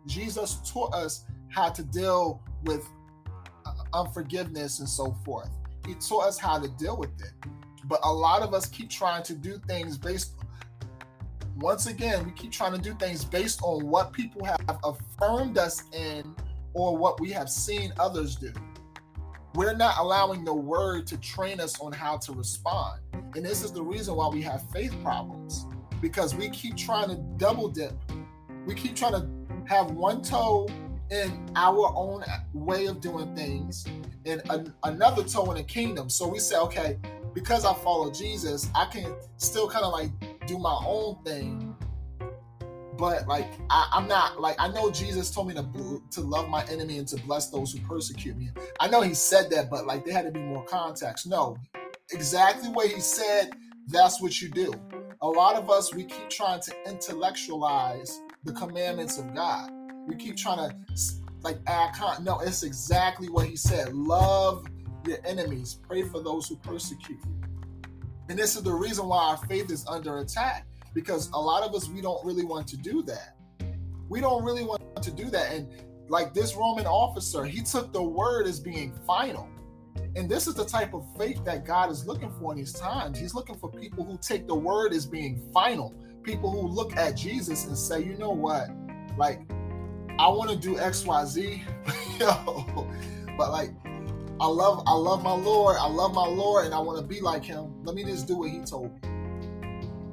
[0.06, 2.88] Jesus taught us how to deal with
[3.66, 5.50] uh, unforgiveness and so forth.
[5.86, 7.32] He taught us how to deal with it.
[7.84, 10.34] But a lot of us keep trying to do things based
[11.56, 15.82] once again, we keep trying to do things based on what people have affirmed us
[15.92, 16.36] in
[16.72, 18.52] or what we have seen others do.
[19.54, 23.00] We're not allowing the word to train us on how to respond.
[23.34, 25.66] And this is the reason why we have faith problems
[26.00, 27.92] because we keep trying to double dip.
[28.66, 29.28] We keep trying to
[29.66, 30.68] have one toe
[31.10, 33.86] in our own way of doing things
[34.26, 36.08] and an, another toe in the kingdom.
[36.10, 36.98] So we say, okay,
[37.34, 40.10] because I follow Jesus, I can still kind of like
[40.46, 41.74] do my own thing.
[42.98, 46.64] But like I, am not like I know Jesus told me to to love my
[46.64, 48.50] enemy and to bless those who persecute me.
[48.80, 51.28] I know he said that, but like there had to be more context.
[51.28, 51.56] No,
[52.10, 53.50] exactly what he said.
[53.86, 54.72] That's what you do.
[55.20, 59.68] A lot of us we keep trying to intellectualize the commandments of God.
[60.06, 60.76] We keep trying to
[61.42, 62.22] like add con.
[62.22, 63.92] No, it's exactly what he said.
[63.92, 64.64] Love
[65.04, 65.80] your enemies.
[65.88, 67.50] Pray for those who persecute you.
[68.28, 71.74] And this is the reason why our faith is under attack because a lot of
[71.74, 73.34] us, we don't really want to do that.
[74.08, 75.52] We don't really want to do that.
[75.52, 75.68] And
[76.08, 79.48] like this Roman officer, he took the word as being final.
[80.16, 83.18] And this is the type of faith that God is looking for in these times.
[83.18, 87.16] He's looking for people who take the word as being final, people who look at
[87.16, 88.68] Jesus and say, you know what?
[89.16, 89.40] Like,
[90.18, 91.62] I want to do XYZ,
[92.20, 92.88] Yo,
[93.36, 93.70] but like,
[94.40, 95.76] I love I love my Lord.
[95.80, 97.84] I love my Lord and I want to be like him.
[97.84, 99.08] Let me just do what he told me.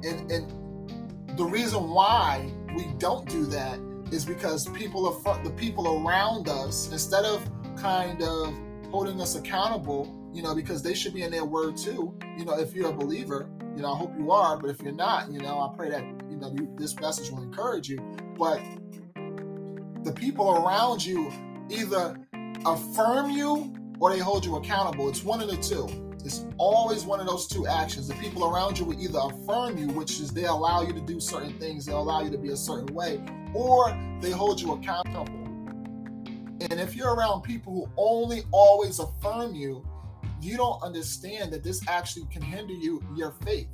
[0.08, 3.78] And and the reason why we don't do that
[4.10, 8.58] is because people are the people around us instead of kind of
[8.96, 12.16] holding us accountable, you know, because they should be in their word too.
[12.38, 14.90] You know, if you're a believer, You know, I hope you are, but if you're
[14.90, 17.98] not, you know, I pray that you know this message will encourage you.
[18.38, 18.58] But
[20.02, 21.30] the people around you
[21.68, 22.18] either
[22.64, 25.10] affirm you or they hold you accountable.
[25.10, 26.14] It's one of the two.
[26.24, 28.08] It's always one of those two actions.
[28.08, 31.20] The people around you will either affirm you, which is they allow you to do
[31.20, 33.20] certain things, they allow you to be a certain way,
[33.52, 35.45] or they hold you accountable.
[36.60, 39.86] And if you're around people who only always affirm you,
[40.40, 43.68] you don't understand that this actually can hinder you your faith.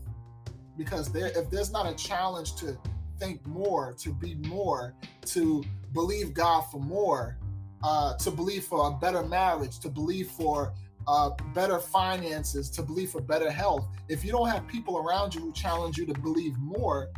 [0.77, 2.77] Because there if there's not a challenge to
[3.19, 4.95] think more, to be more,
[5.27, 5.63] to
[5.93, 7.39] believe God for more,
[7.85, 10.73] uh, to believe for a better marriage, to believe for
[11.07, 13.87] uh, better finances, to believe for better health.
[14.09, 17.11] If you don't have people around you who challenge you to believe more,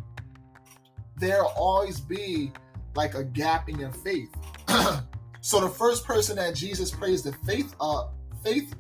[1.17, 2.53] there'll always be
[2.95, 4.31] like a gap in your faith.
[5.45, 8.75] so the first person that Jesus praised the faith of, faith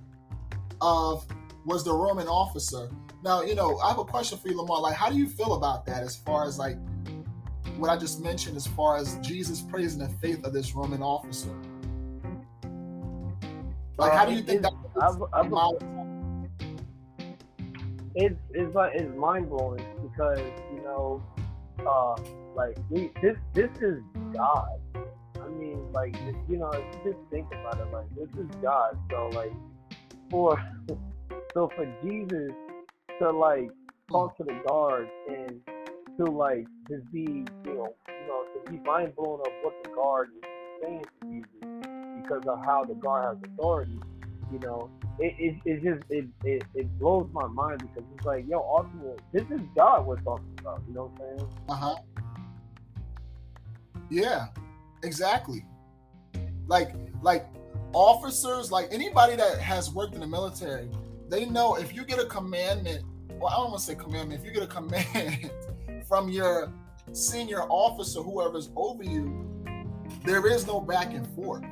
[0.81, 1.27] of
[1.67, 2.89] was the Roman officer.
[3.23, 4.81] Now, you know, I have a question for you, Lamar.
[4.81, 6.79] Like, how do you feel about that as far as like
[7.77, 11.55] what I just mentioned, as far as Jesus praising the faith of this Roman officer?
[13.99, 14.73] Like, how do you think that?
[15.03, 15.53] I've, I've,
[18.15, 20.39] it's it's like it's mind blowing because
[20.73, 21.23] you know,
[21.87, 22.17] uh,
[22.55, 24.03] like we this this is
[24.33, 24.81] God.
[25.45, 26.17] I mean, like
[26.49, 26.71] you know,
[27.05, 27.93] just think about it.
[27.93, 28.99] Like this is God.
[29.11, 29.53] So like
[30.31, 30.63] for
[31.55, 32.53] so for Jesus
[33.21, 33.71] to like
[34.11, 35.61] talk to the guards and
[36.19, 39.91] to like just be you know you know to be mind blown of what the
[39.91, 40.49] guard is
[40.83, 43.99] saying to Jesus because of how the guard has authority
[44.53, 48.45] you know, it, it, it just it, it it blows my mind because it's like,
[48.49, 50.83] yo, ultimately, this is God we're talking about.
[50.87, 51.51] You know what I'm saying?
[51.69, 51.97] Uh huh.
[54.11, 54.47] Yeah,
[55.05, 55.65] exactly.
[56.67, 57.47] Like like
[57.93, 60.91] officers, like anybody that has worked in the military,
[61.29, 63.05] they know if you get a commandment,
[63.39, 64.41] well, I don't want to say commandment.
[64.41, 65.51] If you get a command
[66.09, 66.73] from your
[67.13, 69.47] senior officer, whoever's over you,
[70.25, 71.63] there is no back and forth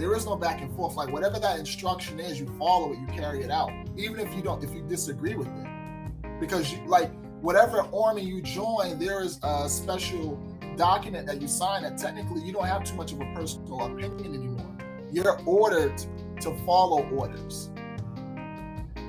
[0.00, 0.94] there is no back and forth.
[0.94, 4.42] Like whatever that instruction is, you follow it, you carry it out, even if you
[4.42, 7.10] don't, if you disagree with it, because you like
[7.42, 10.40] whatever army you join, there is a special
[10.80, 14.34] document that you sign that technically you don't have too much of a personal opinion
[14.34, 14.78] anymore.
[15.12, 15.98] You're ordered
[16.40, 17.68] to follow orders.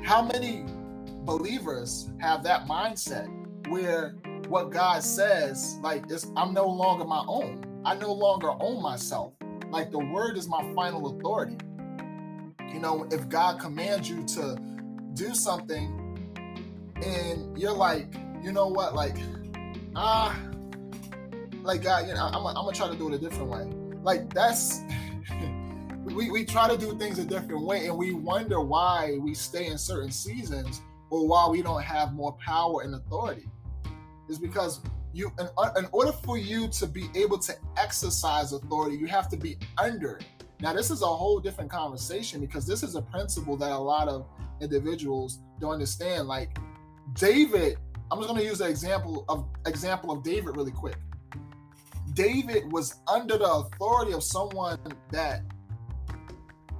[0.03, 0.65] How many
[1.23, 3.29] believers have that mindset
[3.69, 4.15] where
[4.49, 6.03] what God says, like,
[6.35, 7.63] I'm no longer my own.
[7.85, 9.31] I no longer own myself.
[9.69, 11.55] Like the word is my final authority.
[12.67, 14.57] You know, if God commands you to
[15.13, 15.87] do something
[17.01, 18.13] and you're like,
[18.43, 19.15] you know what, like,
[19.95, 20.37] ah,
[21.63, 23.67] like God, you know, I'm, I'm gonna try to do it a different way.
[24.03, 24.81] Like that's
[26.05, 29.67] we, we try to do things a different way and we wonder why we stay
[29.67, 33.47] in certain seasons or why we don't have more power and authority.
[34.29, 34.81] Is because
[35.13, 39.29] you in, uh, in order for you to be able to exercise authority, you have
[39.29, 40.25] to be under it.
[40.61, 44.07] Now, this is a whole different conversation because this is a principle that a lot
[44.07, 44.27] of
[44.61, 46.27] individuals don't understand.
[46.27, 46.57] Like
[47.13, 47.77] David,
[48.11, 50.97] I'm just going to use the example of example of David really quick.
[52.13, 54.79] David was under the authority of someone
[55.11, 55.41] that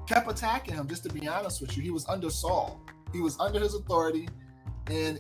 [0.08, 0.88] kept attacking him.
[0.88, 2.82] Just to be honest with you, he was under Saul.
[3.14, 4.28] He was under his authority,
[4.88, 5.20] and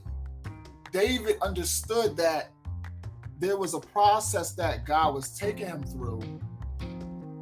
[0.91, 2.51] David understood that
[3.39, 6.21] there was a process that God was taking him through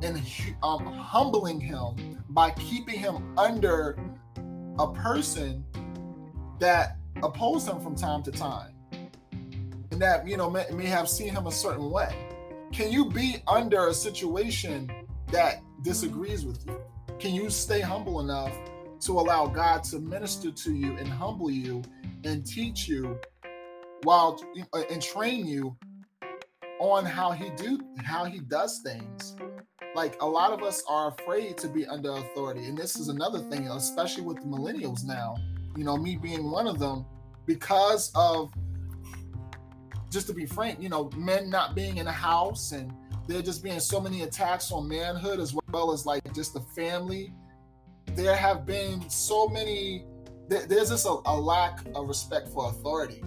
[0.01, 0.21] and
[0.63, 3.99] um, humbling him by keeping him under
[4.77, 5.65] a person
[6.59, 8.73] that opposed him from time to time
[9.91, 12.28] and that you know may, may have seen him a certain way
[12.71, 14.91] can you be under a situation
[15.31, 16.79] that disagrees with you
[17.19, 18.53] can you stay humble enough
[18.99, 21.81] to allow god to minister to you and humble you
[22.23, 23.19] and teach you
[24.03, 24.41] while
[24.73, 25.75] uh, and train you
[26.79, 29.35] on how he do how he does things.
[29.95, 33.39] Like a lot of us are afraid to be under authority, and this is another
[33.39, 35.35] thing, especially with the millennials now.
[35.75, 37.05] You know, me being one of them,
[37.45, 38.51] because of
[40.09, 42.91] just to be frank, you know, men not being in the house and
[43.27, 47.33] there just being so many attacks on manhood as well as like just the family.
[48.15, 50.05] There have been so many.
[50.47, 53.23] there's just a, a lack of respect for authority.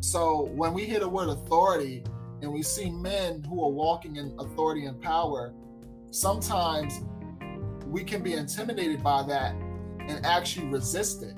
[0.00, 2.02] So when we hear the word authority,
[2.42, 5.54] and we see men who are walking in authority and power,
[6.10, 7.00] sometimes
[7.86, 9.54] we can be intimidated by that
[10.00, 11.36] and actually resist it.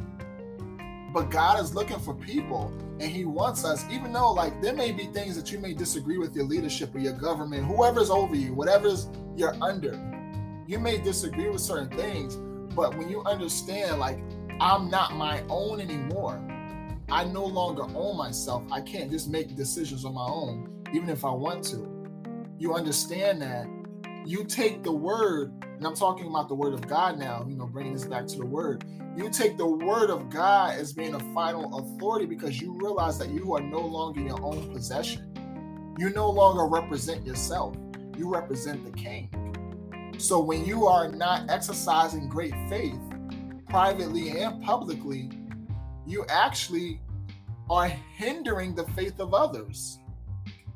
[1.14, 4.90] But God is looking for people and He wants us, even though like there may
[4.90, 8.52] be things that you may disagree with your leadership or your government, whoever's over you,
[8.52, 9.92] whatever's you're under,
[10.66, 12.34] you may disagree with certain things.
[12.74, 14.18] But when you understand, like,
[14.58, 16.42] I'm not my own anymore,
[17.08, 18.64] I no longer own myself.
[18.72, 21.88] I can't just make decisions on my own, even if I want to.
[22.58, 23.68] You understand that
[24.26, 27.66] you take the word, and I'm talking about the word of God now, you know,
[27.66, 28.84] bringing this back to the word.
[29.16, 33.28] You take the word of God as being a final authority because you realize that
[33.28, 35.30] you are no longer your own possession.
[35.98, 37.76] You no longer represent yourself,
[38.16, 39.30] you represent the king.
[40.18, 42.98] So when you are not exercising great faith,
[43.68, 45.30] privately and publicly,
[46.06, 47.00] you actually
[47.68, 49.98] are hindering the faith of others.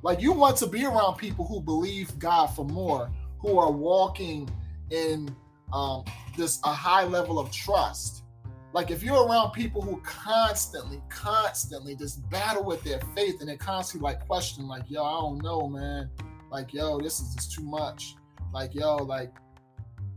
[0.03, 4.49] Like you want to be around people who believe God for more, who are walking
[4.91, 5.35] in
[5.73, 6.05] um,
[6.37, 8.25] this a high level of trust.
[8.73, 13.57] Like if you're around people who constantly, constantly just battle with their faith and they
[13.57, 16.11] constantly like question, like, yo, I don't know, man.
[16.51, 18.15] Like, yo, this is just too much.
[18.53, 19.33] Like, yo, like,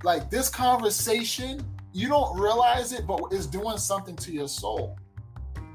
[0.03, 1.61] like this conversation,
[1.93, 4.97] you don't realize it, but it's doing something to your soul.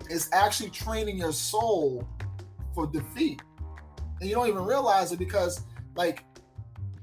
[0.09, 2.07] It's actually training your soul
[2.75, 3.43] for defeat.
[4.21, 5.63] And you don't even realize it because,
[5.95, 6.25] like,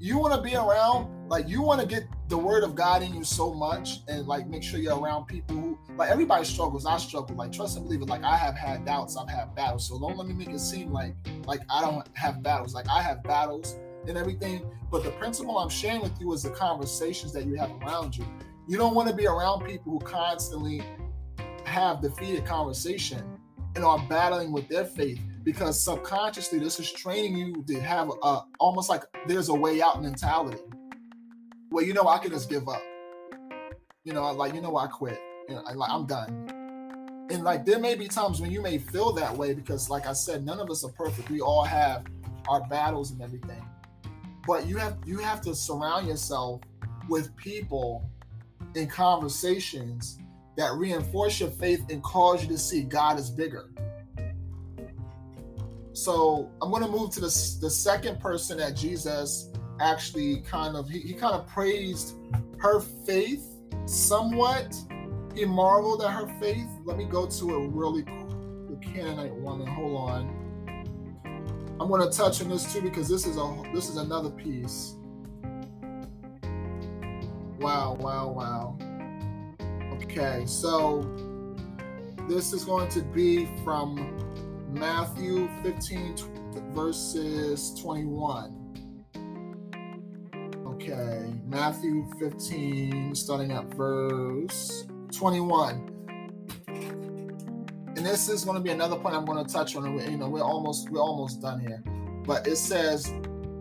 [0.04, 3.14] you want to be around, like you want to get the word of God in
[3.14, 6.86] you so much and like make sure you're around people who like everybody struggles.
[6.86, 7.38] I struggle.
[7.38, 8.10] Like trust and believe it.
[8.10, 9.88] Like I have had doubts, I've had battles.
[9.88, 12.74] So don't let me make it seem like like I don't have battles.
[12.74, 14.70] Like I have battles and everything.
[14.92, 18.26] But the principle I'm sharing with you is the conversations that you have around you.
[18.68, 20.84] You don't want to be around people who constantly
[21.64, 23.24] have defeated conversation
[23.78, 28.42] and are battling with their faith because subconsciously this is training you to have a
[28.60, 30.62] almost like there's a way out mentality.
[31.70, 32.82] Well, you know, I can just give up.
[34.04, 35.20] You know, like you know, I quit.
[35.50, 36.48] You know, I, like I'm done.
[37.30, 40.14] And like there may be times when you may feel that way because, like I
[40.14, 41.30] said, none of us are perfect.
[41.30, 42.06] We all have
[42.48, 43.66] our battles and everything.
[44.46, 46.62] But you have you have to surround yourself
[47.10, 48.10] with people
[48.76, 50.18] in conversations
[50.58, 53.70] that reinforce your faith and cause you to see God is bigger.
[55.94, 60.90] So I'm going to move to the, the second person that Jesus actually kind of,
[60.90, 62.16] he, he kind of praised
[62.58, 63.48] her faith
[63.86, 64.76] somewhat.
[65.36, 66.68] He marveled at her faith.
[66.84, 69.68] Let me go to a really the Canaanite woman.
[69.68, 70.44] Hold on.
[71.80, 74.96] I'm going to touch on this too because this is a this is another piece.
[77.60, 78.78] Wow, wow, wow.
[79.96, 81.02] Okay, so
[82.30, 83.98] this is going to be from
[84.74, 86.16] Matthew 15,
[86.74, 88.60] verses 21.
[90.66, 95.90] Okay, Matthew 15, starting at verse 21.
[96.68, 100.00] And this is going to be another point I'm going to touch on.
[100.00, 101.84] You know, we're almost we're almost done here.
[102.26, 103.08] But it says,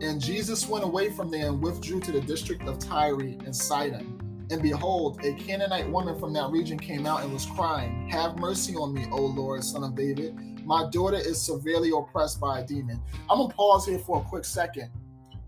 [0.00, 4.46] and Jesus went away from there and withdrew to the district of Tyre and Sidon.
[4.50, 8.74] And behold, a Canaanite woman from that region came out and was crying, Have mercy
[8.76, 10.51] on me, O Lord, son of David.
[10.64, 13.00] My daughter is severely oppressed by a demon.
[13.28, 14.90] I'm going to pause here for a quick second.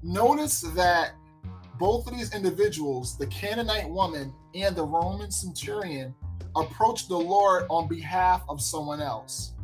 [0.03, 1.13] Notice that
[1.79, 6.15] both of these individuals, the Canaanite woman and the Roman centurion,
[6.57, 9.55] approached the Lord on behalf of someone else.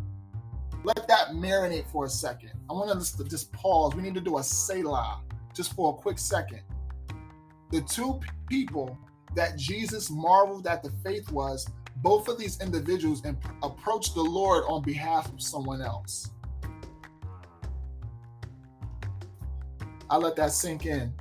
[0.83, 2.53] Let that marinate for a second.
[2.69, 3.95] I want to just pause.
[3.95, 5.21] We need to do a Selah
[5.55, 6.63] just for a quick second.
[7.71, 8.99] The two people
[9.37, 11.69] that Jesus marveled at the faith was
[12.03, 16.31] both of these individuals and approach the Lord on behalf of someone else.
[20.09, 21.13] I let that sink in.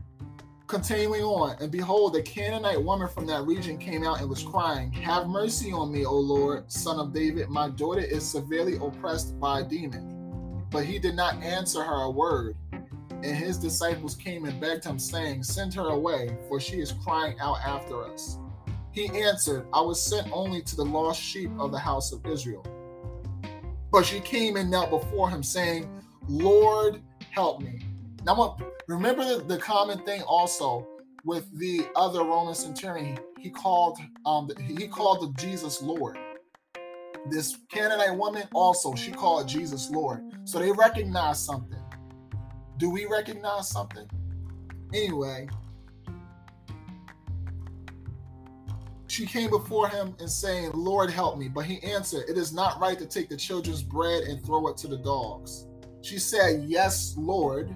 [0.65, 4.91] Continuing on, and behold, a Canaanite woman from that region came out and was crying,
[4.91, 7.49] Have mercy on me, O Lord, son of David.
[7.49, 10.63] My daughter is severely oppressed by a demon.
[10.69, 12.55] But he did not answer her a word.
[12.71, 17.35] And his disciples came and begged him, saying, Send her away, for she is crying
[17.39, 18.37] out after us.
[18.91, 22.65] He answered, I was sent only to the lost sheep of the house of Israel.
[23.91, 25.89] But she came and knelt before him, saying,
[26.27, 27.81] Lord, help me.
[28.25, 30.87] Now, remember the, the common thing also
[31.23, 33.19] with the other Roman centurion.
[33.39, 36.17] He called um he called Jesus Lord.
[37.29, 40.21] This Canaanite woman also she called Jesus Lord.
[40.45, 41.79] So they recognize something.
[42.77, 44.09] Do we recognize something?
[44.93, 45.47] Anyway,
[49.09, 51.47] she came before him and saying, Lord, help me.
[51.47, 54.77] But he answered, It is not right to take the children's bread and throw it
[54.77, 55.67] to the dogs.
[56.01, 57.75] She said, Yes, Lord.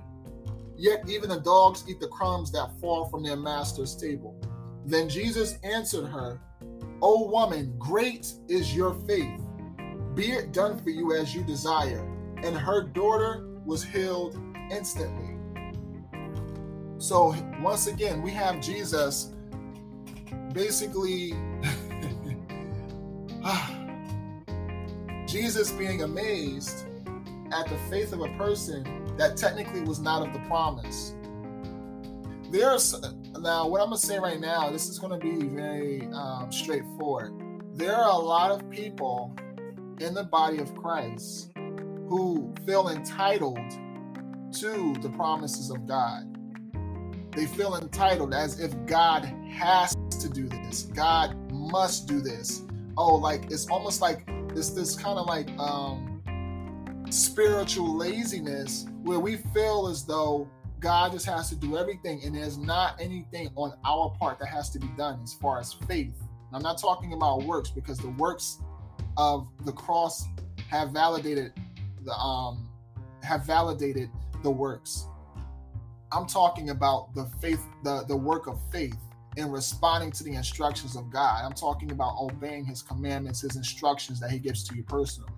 [0.77, 4.39] Yet even the dogs eat the crumbs that fall from their master's table.
[4.85, 6.39] Then Jesus answered her,
[7.01, 9.41] O woman, great is your faith.
[10.15, 12.07] Be it done for you as you desire.
[12.43, 14.37] And her daughter was healed
[14.71, 15.37] instantly.
[16.97, 19.32] So, once again, we have Jesus
[20.53, 21.33] basically
[25.27, 26.85] Jesus being amazed
[27.51, 28.83] at the faith of a person
[29.17, 31.15] that technically was not of the promise.
[32.51, 32.95] There's
[33.39, 34.69] now what I'm gonna say right now.
[34.69, 37.33] This is gonna be very um, straightforward.
[37.73, 39.35] There are a lot of people
[39.99, 41.51] in the body of Christ
[42.07, 43.57] who feel entitled
[44.53, 46.29] to the promises of God.
[47.31, 50.83] They feel entitled as if God has to do this.
[50.83, 52.63] God must do this.
[52.97, 56.21] Oh, like it's almost like it's this kind of like um
[57.09, 60.49] spiritual laziness where we feel as though
[60.79, 64.69] God just has to do everything and there's not anything on our part that has
[64.71, 66.15] to be done as far as faith.
[66.53, 68.59] I'm not talking about works because the works
[69.17, 70.25] of the cross
[70.69, 71.53] have validated
[72.03, 72.69] the um
[73.23, 74.09] have validated
[74.41, 75.07] the works.
[76.11, 78.97] I'm talking about the faith, the, the work of faith
[79.37, 81.43] in responding to the instructions of God.
[81.43, 85.31] I'm talking about obeying his commandments, his instructions that he gives to you personally.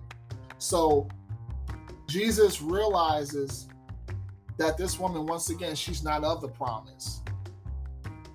[0.58, 1.08] So
[2.06, 3.68] Jesus realizes
[4.58, 7.22] that this woman, once again, she's not of the promise.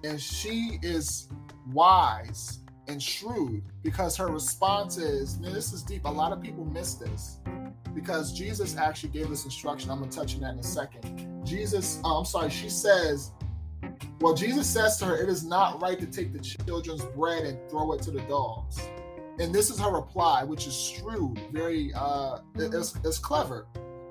[0.03, 1.29] And she is
[1.71, 6.05] wise and shrewd because her response is, this is deep.
[6.05, 7.39] A lot of people miss this
[7.93, 9.91] because Jesus actually gave this instruction.
[9.91, 11.45] I'm going to touch on that in a second.
[11.45, 13.31] Jesus, oh, I'm sorry, she says,
[14.19, 17.57] well, Jesus says to her, it is not right to take the children's bread and
[17.69, 18.79] throw it to the dogs.
[19.39, 23.67] And this is her reply, which is shrewd, very, uh, it's, it's clever.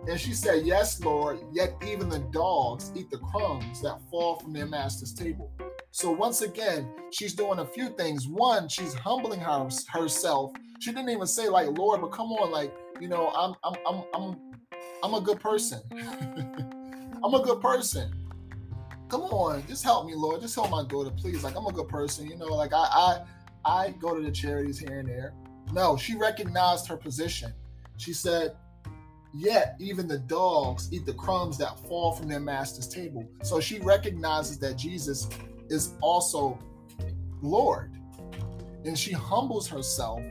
[0.09, 4.53] And she said, Yes, Lord, yet even the dogs eat the crumbs that fall from
[4.53, 5.53] their master's table.
[5.91, 8.27] So once again, she's doing a few things.
[8.27, 10.53] One, she's humbling her, herself.
[10.81, 14.05] She didn't even say, like, Lord, but come on, like, you know, I'm I'm I'm
[14.15, 14.37] I'm
[15.03, 15.81] I'm a good person.
[17.23, 18.11] I'm a good person.
[19.11, 20.41] Come on, just help me, Lord.
[20.41, 21.43] Just help my daughter, please.
[21.43, 22.47] Like I'm a good person, you know.
[22.47, 23.25] Like I I
[23.65, 25.35] I go to the charities here and there.
[25.73, 27.53] No, she recognized her position.
[27.97, 28.57] She said,
[29.35, 33.29] Yet even the dogs eat the crumbs that fall from their master's table.
[33.43, 35.29] So she recognizes that Jesus
[35.69, 36.59] is also
[37.43, 37.93] Lord.
[38.85, 40.23] And she humbles herself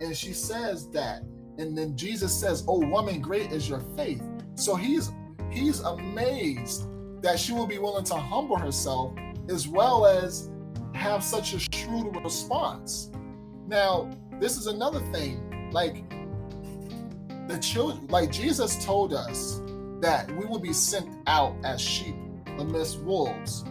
[0.00, 1.22] and she says that
[1.58, 4.22] and then Jesus says, "Oh woman, great is your faith."
[4.54, 5.10] So he's
[5.50, 6.86] he's amazed
[7.22, 9.12] that she will be willing to humble herself
[9.48, 10.50] as well as
[10.94, 13.10] have such a shrewd response.
[13.66, 14.10] Now,
[14.40, 15.70] this is another thing.
[15.72, 16.08] Like
[17.48, 19.60] the children, like Jesus told us
[20.00, 22.16] that we will be sent out as sheep
[22.58, 23.64] amidst wolves,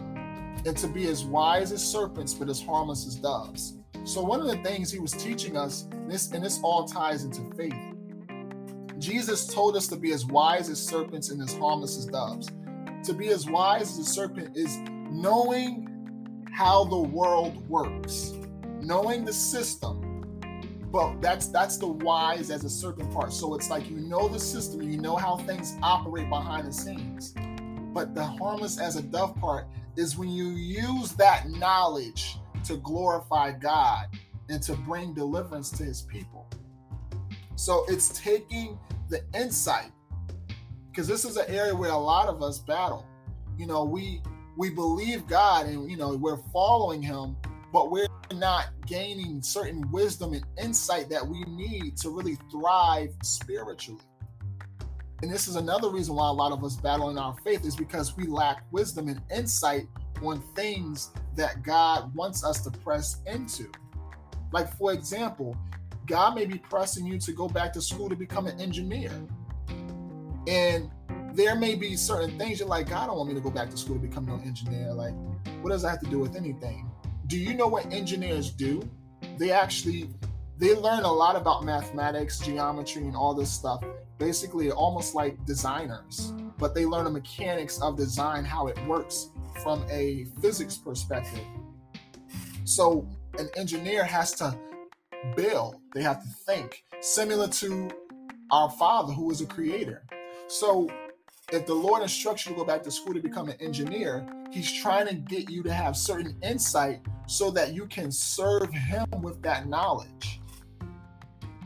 [0.64, 3.78] and to be as wise as serpents, but as harmless as doves.
[4.04, 7.42] So one of the things he was teaching us, this and this all ties into
[7.56, 7.74] faith.
[8.98, 12.48] Jesus told us to be as wise as serpents and as harmless as doves.
[13.06, 14.78] To be as wise as a serpent is
[15.12, 18.32] knowing how the world works,
[18.80, 20.32] knowing the system.
[20.90, 23.32] But that's that's the wise as a serpent part.
[23.32, 27.32] So it's like you know the system, you know how things operate behind the scenes.
[27.94, 33.52] But the harmless as a dove part is when you use that knowledge to glorify
[33.52, 34.08] God
[34.48, 36.48] and to bring deliverance to his people.
[37.54, 38.80] So it's taking
[39.10, 39.92] the insight
[40.96, 43.06] because this is an area where a lot of us battle.
[43.58, 44.22] You know, we
[44.56, 47.36] we believe God and you know we're following him,
[47.70, 54.00] but we're not gaining certain wisdom and insight that we need to really thrive spiritually.
[55.22, 57.76] And this is another reason why a lot of us battle in our faith is
[57.76, 59.86] because we lack wisdom and insight
[60.22, 63.70] on things that God wants us to press into.
[64.50, 65.56] Like, for example,
[66.06, 69.10] God may be pressing you to go back to school to become an engineer.
[70.46, 70.90] And
[71.34, 73.76] there may be certain things you're like, God don't want me to go back to
[73.76, 74.92] school to become no engineer.
[74.92, 75.14] Like,
[75.60, 76.90] what does that have to do with anything?
[77.26, 78.88] Do you know what engineers do?
[79.38, 80.08] They actually
[80.58, 83.84] they learn a lot about mathematics, geometry, and all this stuff.
[84.18, 89.28] Basically, almost like designers, but they learn the mechanics of design, how it works
[89.62, 91.44] from a physics perspective.
[92.64, 93.06] So
[93.38, 94.58] an engineer has to
[95.36, 97.90] build, they have to think, similar to
[98.50, 100.02] our Father who is a creator.
[100.48, 100.88] So
[101.52, 104.72] if the Lord instructs you to go back to school to become an engineer, He's
[104.72, 109.42] trying to get you to have certain insight so that you can serve Him with
[109.42, 110.40] that knowledge.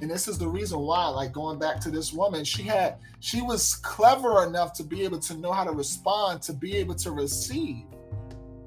[0.01, 3.43] And this is the reason why, like going back to this woman, she had, she
[3.43, 7.11] was clever enough to be able to know how to respond, to be able to
[7.11, 7.85] receive.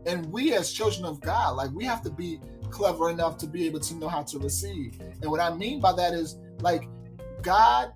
[0.06, 2.40] And we, as children of God, like we have to be
[2.70, 5.00] clever enough to be able to know how to receive.
[5.22, 6.88] And what I mean by that is like
[7.42, 7.94] God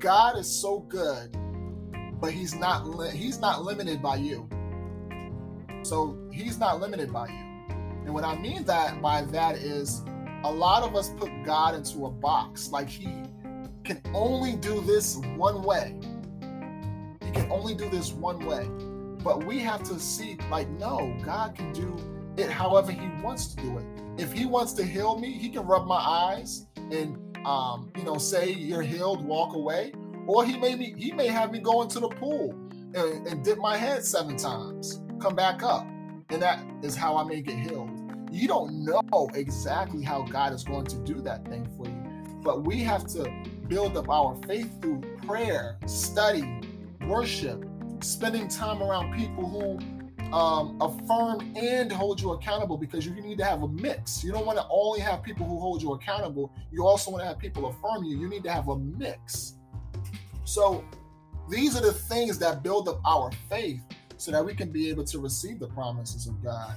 [0.00, 1.36] God is so good,
[2.20, 4.48] but he's not li- he's not limited by you.
[5.82, 7.74] So he's not limited by you.
[8.04, 10.02] And what I mean that by that is
[10.42, 13.24] a lot of us put God into a box, like He
[13.84, 15.98] can only do this one way.
[17.22, 18.66] He can only do this one way.
[19.22, 21.94] But we have to see, like, no, God can do
[22.38, 23.84] it however He wants to do it.
[24.16, 28.18] If He wants to heal me, He can rub my eyes and, um, you know,
[28.18, 29.92] say you're healed, walk away.
[30.26, 32.50] Or He may be, He may have me go into the pool
[32.94, 35.86] and, and dip my head seven times, come back up,
[36.30, 37.90] and that is how I may get healed.
[38.30, 42.64] You don't know exactly how God is going to do that thing for you, but
[42.64, 43.30] we have to
[43.68, 46.60] build up our faith through prayer, study,
[47.06, 47.64] worship,
[48.00, 49.78] spending time around people who
[50.32, 54.22] um, affirm and hold you accountable because you need to have a mix.
[54.22, 56.52] You don't want to only have people who hold you accountable.
[56.70, 58.18] You also want to have people affirm you.
[58.18, 59.54] You need to have a mix.
[60.44, 60.84] So
[61.48, 63.82] these are the things that build up our faith
[64.16, 66.76] so that we can be able to receive the promises of God.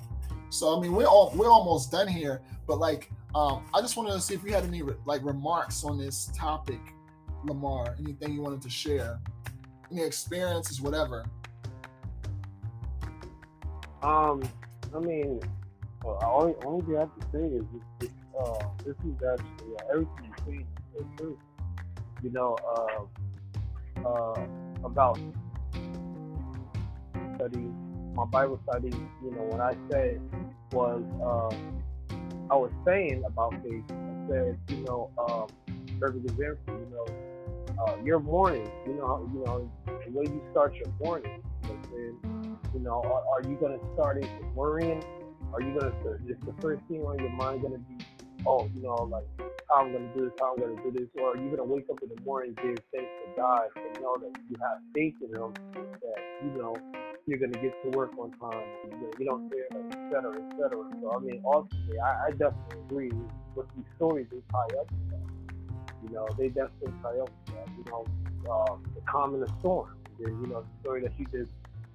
[0.49, 4.14] So I mean, we're all we're almost done here, but like, um, I just wanted
[4.14, 6.80] to see if you had any like remarks on this topic,
[7.45, 7.95] Lamar.
[7.99, 9.20] Anything you wanted to share,
[9.91, 11.26] any experiences, whatever.
[14.04, 14.43] Um,
[14.93, 15.39] I mean,
[16.04, 17.64] uh, only only thing I have to say is
[17.99, 21.39] this, uh, this is actually uh, everything you say is true.
[22.22, 24.45] You know, uh, uh,
[24.84, 25.18] about
[27.36, 27.66] study,
[28.14, 28.89] my Bible study.
[29.24, 30.20] You know, when I said
[30.74, 31.56] was, uh,
[32.51, 33.86] I was saying about faith.
[33.89, 35.47] I said, you know, um,
[36.01, 36.58] perfect example.
[36.68, 38.70] You know, uh, your morning.
[38.86, 41.32] You know, you know, the way you start your morning.
[41.64, 42.32] You know,
[42.74, 44.24] you know, are, are you going to start
[44.55, 45.03] worrying?
[45.53, 47.97] Are you going to, just the first thing on your mind going to be,
[48.45, 49.26] oh, you know, like,
[49.69, 51.09] how I'm going to do this, how I'm going to do this?
[51.21, 53.69] Or are you going to wake up in the morning and give thanks to God
[53.76, 56.76] and know that you have faith in Him, that, you know,
[57.26, 58.67] you're going to get to work on time,
[59.19, 59.49] you know, you
[59.91, 60.84] et cetera, et cetera.
[61.01, 63.11] So, I mean, ultimately, I, I definitely agree
[63.55, 65.21] with these stories, they tie up to that.
[66.03, 67.67] You know, they definitely tie up to that.
[67.78, 68.05] You know,
[68.51, 69.95] uh, the calm in the storm.
[70.19, 71.51] You know, the story that she just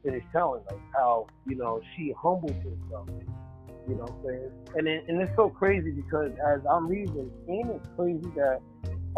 [0.09, 3.09] finished telling, like how, you know, she humbled herself.
[3.89, 4.51] You know what I'm saying?
[4.77, 8.61] And it, and it's so crazy because as I'm reading, ain't it crazy that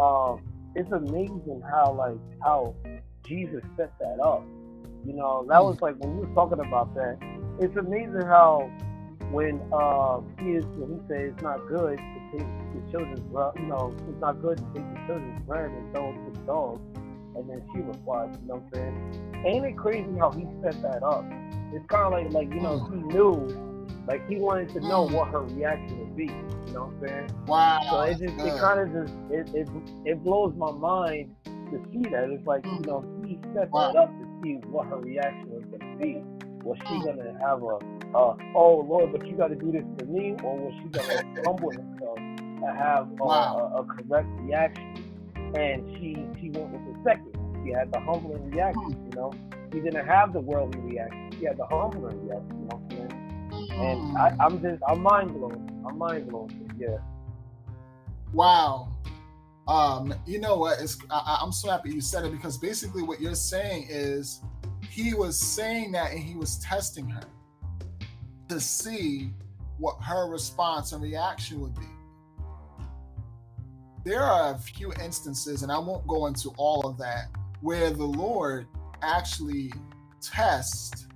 [0.01, 0.41] um,
[0.75, 2.73] it's amazing how like how
[3.25, 4.43] Jesus set that up.
[5.05, 7.17] You know, that was like when you were talking about that.
[7.59, 8.71] It's amazing how
[9.31, 13.51] when uh, he is when he says it's not good to take the children's bread,
[13.57, 16.45] you know, it's not good to take the children's bread and throw it to the
[16.45, 16.90] dogs.
[17.41, 18.97] And then she replies, you know what I'm saying?
[19.45, 21.29] Ain't it crazy how he set that up?
[21.73, 23.57] It's kind of like, like you know, he knew,
[24.07, 26.39] like he wanted to know what her reaction would be.
[26.67, 27.29] You know what I'm saying?
[27.47, 27.79] Wow.
[27.89, 29.69] So it just, it kind of just, it, it,
[30.05, 31.31] it blows my mind
[31.71, 32.29] to see that.
[32.31, 33.91] It's like, you know, he set Wow.
[33.93, 36.25] that up to see what her reaction was going to be.
[36.63, 37.79] Was she going to have a,
[38.17, 41.07] uh, oh Lord, but you got to do this for me, or was she going
[41.09, 42.17] to humble herself
[42.61, 43.71] and have a, Wow.
[43.77, 45.10] a, a correct reaction?
[45.55, 47.35] And she she went with the second.
[47.65, 48.91] She had the humbling reaction.
[49.11, 49.33] You know,
[49.71, 51.31] she didn't have the worldly reaction.
[51.37, 52.49] She had the humbling reaction.
[52.61, 53.31] You know what I'm saying?
[53.71, 55.83] And I, I'm just I'm mind blown.
[55.87, 56.75] I'm mind blown.
[56.79, 56.97] Yeah.
[58.33, 58.89] Wow.
[59.67, 60.79] Um, you know what?
[60.79, 64.41] It's I- I'm so happy you said it because basically what you're saying is
[64.89, 67.23] he was saying that and he was testing her
[68.49, 69.31] to see
[69.77, 71.85] what her response and reaction would be.
[74.03, 77.27] There are a few instances, and I won't go into all of that,
[77.61, 78.67] where the Lord
[79.01, 79.71] actually
[80.21, 81.07] tests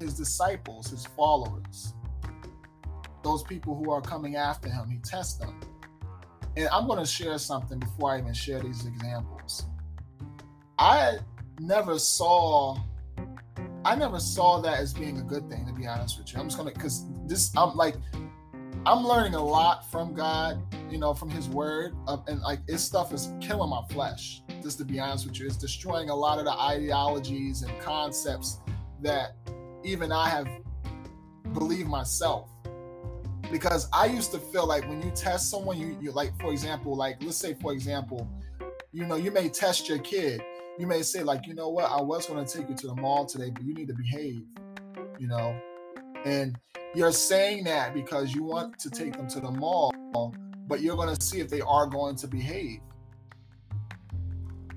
[0.00, 1.94] his disciples, his followers,
[3.22, 4.88] those people who are coming after him.
[4.88, 5.60] He tests them.
[6.56, 9.66] And I'm going to share something before I even share these examples.
[10.78, 11.18] I
[11.60, 12.78] never saw
[13.84, 16.40] I never saw that as being a good thing to be honest with you.
[16.40, 17.94] I'm just to cuz this I'm like
[18.86, 20.62] I'm learning a lot from God,
[20.92, 24.42] you know, from his word uh, and like His stuff is killing my flesh.
[24.62, 28.60] Just to be honest with you, it's destroying a lot of the ideologies and concepts
[29.02, 29.34] that
[29.82, 30.48] even I have
[31.52, 32.48] believed myself
[33.50, 36.94] because I used to feel like when you test someone, you you like for example,
[36.94, 38.30] like let's say for example,
[38.92, 40.40] you know, you may test your kid.
[40.78, 42.94] You may say like, you know what, I was going to take you to the
[42.94, 44.44] mall today, but you need to behave,
[45.18, 45.58] you know,
[46.26, 46.58] and
[46.94, 49.92] you're saying that because you want to take them to the mall,
[50.66, 52.80] but you're going to see if they are going to behave.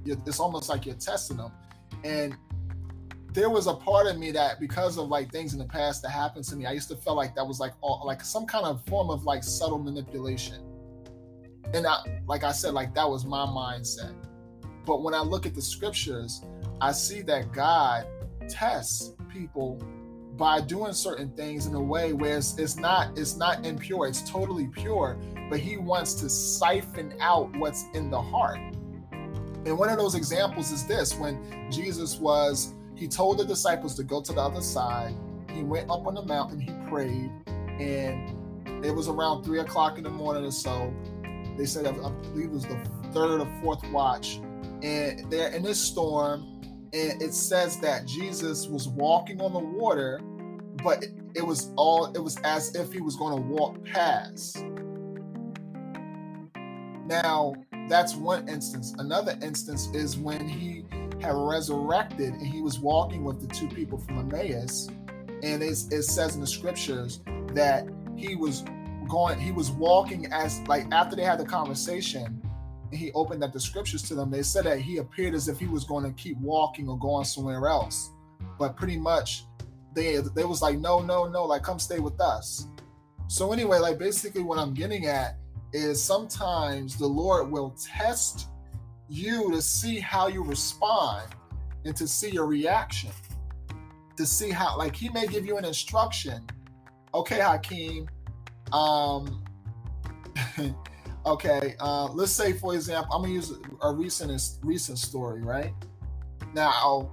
[0.06, 1.52] It's almost like you're testing them,
[2.04, 2.38] and
[3.34, 6.10] there was a part of me that because of like things in the past that
[6.10, 8.66] happened to me, I used to feel like that was like all, like some kind
[8.66, 10.64] of form of like subtle manipulation.
[11.74, 14.16] And I, like I said, like that was my mindset.
[14.86, 16.44] But when I look at the scriptures,
[16.82, 18.08] I see that God
[18.48, 19.80] tests people
[20.40, 24.28] by doing certain things in a way where it's, it's not it's not impure it's
[24.28, 25.18] totally pure
[25.50, 28.60] but he wants to siphon out what's in the heart.
[29.66, 34.04] And one of those examples is this when jesus was he told the disciples to
[34.04, 35.14] go to the other side
[35.52, 37.30] he went up on the mountain he prayed
[37.80, 38.36] and
[38.86, 40.94] it was around three o'clock in the morning or so.
[41.58, 42.80] They said i believe it was the
[43.14, 44.40] third or fourth watch
[44.82, 46.60] and they're in this storm
[46.94, 50.22] and it says that Jesus was walking on the water,
[50.84, 51.04] but
[51.36, 54.66] it, was all it was as if he was going to walk past.
[57.06, 57.54] Now,
[57.88, 58.94] that's one instance.
[59.00, 60.86] Another instance is when he
[61.22, 64.90] had resurrected and he was walking with the two people from Emmaus.
[65.42, 67.22] And it says in the scriptures
[67.54, 68.64] that he was
[69.08, 72.42] going, he was walking as like after they had the conversation,
[72.92, 75.68] he opened up the scriptures to them, they said that he appeared as if he
[75.68, 78.12] was going to keep walking or going somewhere else.
[78.58, 79.46] But pretty much
[79.94, 82.68] they they was like, no, no, no, like come stay with us.
[83.28, 85.38] So anyway, like basically what I'm getting at
[85.74, 88.48] is sometimes the Lord will test
[89.08, 91.28] you to see how you respond
[91.86, 93.12] and to see your reaction.
[94.18, 96.46] To see how like he may give you an instruction.
[97.14, 98.08] Okay, Hakeem.
[98.72, 99.44] Um
[101.26, 105.74] Okay, uh, let's say for example, I'm gonna use a recent recent story, right?
[106.54, 107.12] Now,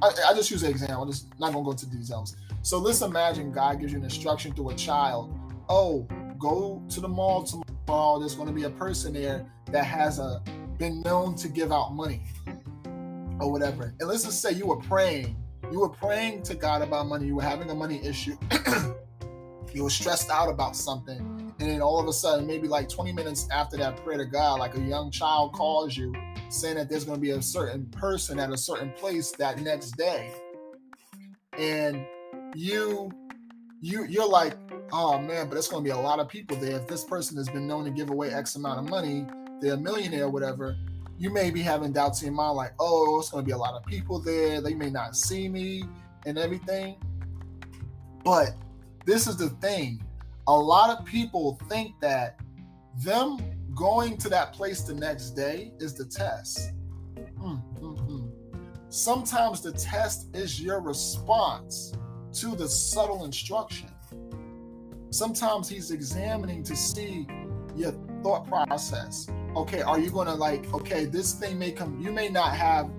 [0.00, 1.02] I, I just use an example.
[1.02, 2.36] I'm just not gonna go into details.
[2.62, 5.36] So let's imagine God gives you an instruction through a child.
[5.68, 6.06] Oh,
[6.38, 8.18] go to the mall tomorrow.
[8.18, 10.42] There's to be a person there that has a
[10.78, 12.22] been known to give out money
[13.40, 13.94] or whatever.
[14.00, 15.36] And let's just say you were praying.
[15.70, 17.26] You were praying to God about money.
[17.26, 18.36] You were having a money issue.
[19.72, 23.12] you were stressed out about something and then all of a sudden, maybe like 20
[23.12, 26.12] minutes after that prayer to God, like a young child calls you
[26.52, 29.92] saying that there's going to be a certain person at a certain place that next
[29.92, 30.32] day.
[31.58, 32.06] And
[32.54, 33.10] you
[33.80, 34.54] you you're like,
[34.92, 36.76] oh man, but it's going to be a lot of people there.
[36.76, 39.26] If this person has been known to give away X amount of money,
[39.60, 40.76] they're a millionaire or whatever.
[41.18, 43.56] You may be having doubts in your mind, like, oh, it's going to be a
[43.56, 44.60] lot of people there.
[44.60, 45.84] They may not see me
[46.26, 46.96] and everything.
[48.24, 48.50] But
[49.04, 50.02] this is the thing
[50.48, 52.40] a lot of people think that
[52.98, 53.38] them
[53.74, 56.72] going to that place the next day is the test.
[57.38, 58.30] Mm, mm, mm.
[58.88, 61.92] Sometimes the test is your response
[62.34, 63.88] to the subtle instruction.
[65.10, 67.26] Sometimes he's examining to see
[67.76, 67.92] your
[68.22, 69.26] thought process.
[69.56, 72.90] Okay, are you going to like, okay, this thing may come, you may not have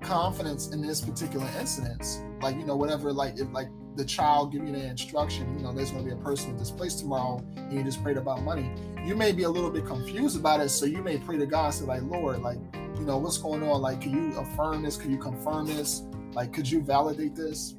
[0.00, 2.22] confidence in this particular incident.
[2.40, 5.72] Like, you know, whatever, like, if, like, the child giving you the instruction, you know,
[5.72, 8.42] there's going to be a person at this place tomorrow, and you just prayed about
[8.42, 8.70] money.
[9.04, 11.70] You may be a little bit confused about it, so you may pray to God,
[11.74, 12.58] say like, Lord, like,
[12.96, 13.80] you know, what's going on?
[13.82, 14.96] Like, can you affirm this?
[14.96, 16.02] Can you confirm this?
[16.32, 17.74] Like, could you validate this?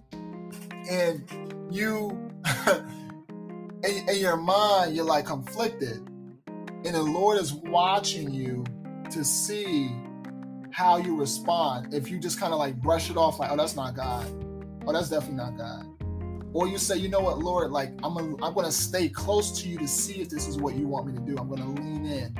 [0.89, 1.23] And
[1.69, 2.31] you,
[3.83, 5.97] in, in your mind, you're like conflicted,
[6.47, 8.65] and the Lord is watching you
[9.11, 9.95] to see
[10.71, 11.93] how you respond.
[11.93, 14.25] If you just kind of like brush it off, like, oh, that's not God.
[14.85, 15.90] Oh, that's definitely not God
[16.53, 19.69] or you say, you know what, Lord, like I'm gonna, I'm gonna stay close to
[19.69, 21.37] you to see if this is what you want me to do.
[21.37, 22.37] I'm gonna lean in,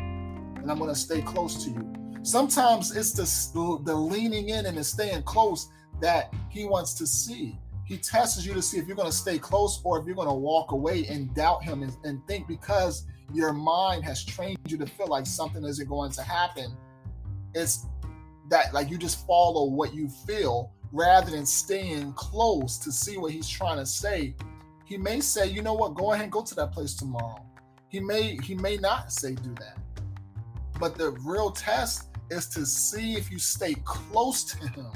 [0.58, 1.94] and I'm gonna stay close to you.
[2.24, 5.70] Sometimes it's the the leaning in and the staying close
[6.02, 7.58] that He wants to see.
[7.86, 10.72] He tests you to see if you're gonna stay close or if you're gonna walk
[10.72, 15.08] away and doubt Him and, and think because your mind has trained you to feel
[15.08, 16.76] like something isn't going to happen.
[17.54, 17.86] It's
[18.50, 23.32] that like you just follow what you feel rather than staying close to see what
[23.32, 24.36] he's trying to say,
[24.86, 27.46] he may say, you know what, go ahead and go to that place tomorrow.
[27.88, 29.78] He may he may not say do that.
[30.80, 34.92] But the real test is to see if you stay close to him.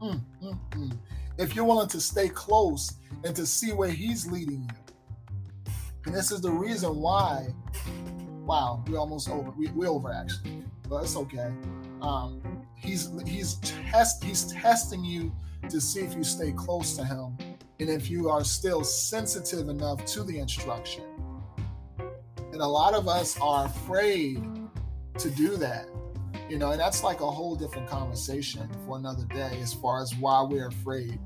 [0.00, 0.98] Mm, mm, mm.
[1.38, 5.72] If you're willing to stay close and to see where he's leading you.
[6.06, 7.48] And this is the reason why,
[8.44, 9.50] wow, we're almost over.
[9.50, 11.52] We, we over actually, but it's okay.
[12.00, 12.40] Um,
[12.80, 15.32] he's he's test he's testing you
[15.68, 17.36] to see if you stay close to him
[17.78, 21.04] and if you are still sensitive enough to the instruction.
[22.52, 24.42] And a lot of us are afraid
[25.18, 25.86] to do that.
[26.48, 30.14] You know, and that's like a whole different conversation for another day as far as
[30.16, 31.18] why we're afraid.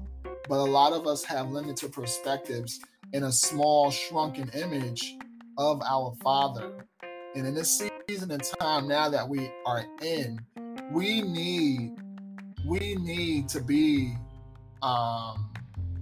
[0.49, 2.81] But a lot of us have limited perspectives
[3.15, 5.17] in a small, shrunken image
[5.57, 6.87] of our Father.
[7.35, 10.39] And in this season and time now that we are in,
[10.95, 11.97] we need
[12.65, 14.15] we need to be
[14.81, 15.51] um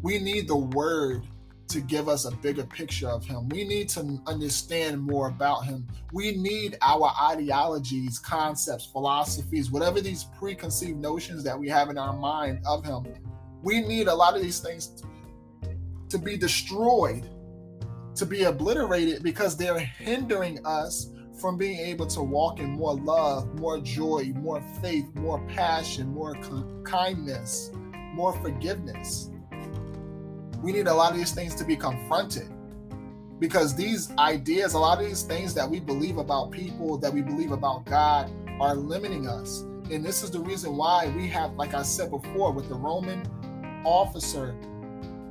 [0.02, 1.26] we need the word
[1.68, 3.48] to give us a bigger picture of him.
[3.48, 5.86] We need to understand more about him.
[6.12, 12.12] We need our ideologies, concepts, philosophies, whatever these preconceived notions that we have in our
[12.12, 13.06] mind of him.
[13.62, 15.02] We need a lot of these things
[16.10, 17.26] to be destroyed,
[18.16, 23.58] to be obliterated because they're hindering us from being able to walk in more love,
[23.58, 26.36] more joy, more faith, more passion, more
[26.84, 27.70] kindness,
[28.14, 29.30] more forgiveness.
[30.62, 32.48] We need a lot of these things to be confronted
[33.40, 37.22] because these ideas, a lot of these things that we believe about people, that we
[37.22, 38.30] believe about God,
[38.60, 39.62] are limiting us.
[39.90, 43.22] And this is the reason why we have, like I said before, with the Roman
[43.84, 44.54] officer,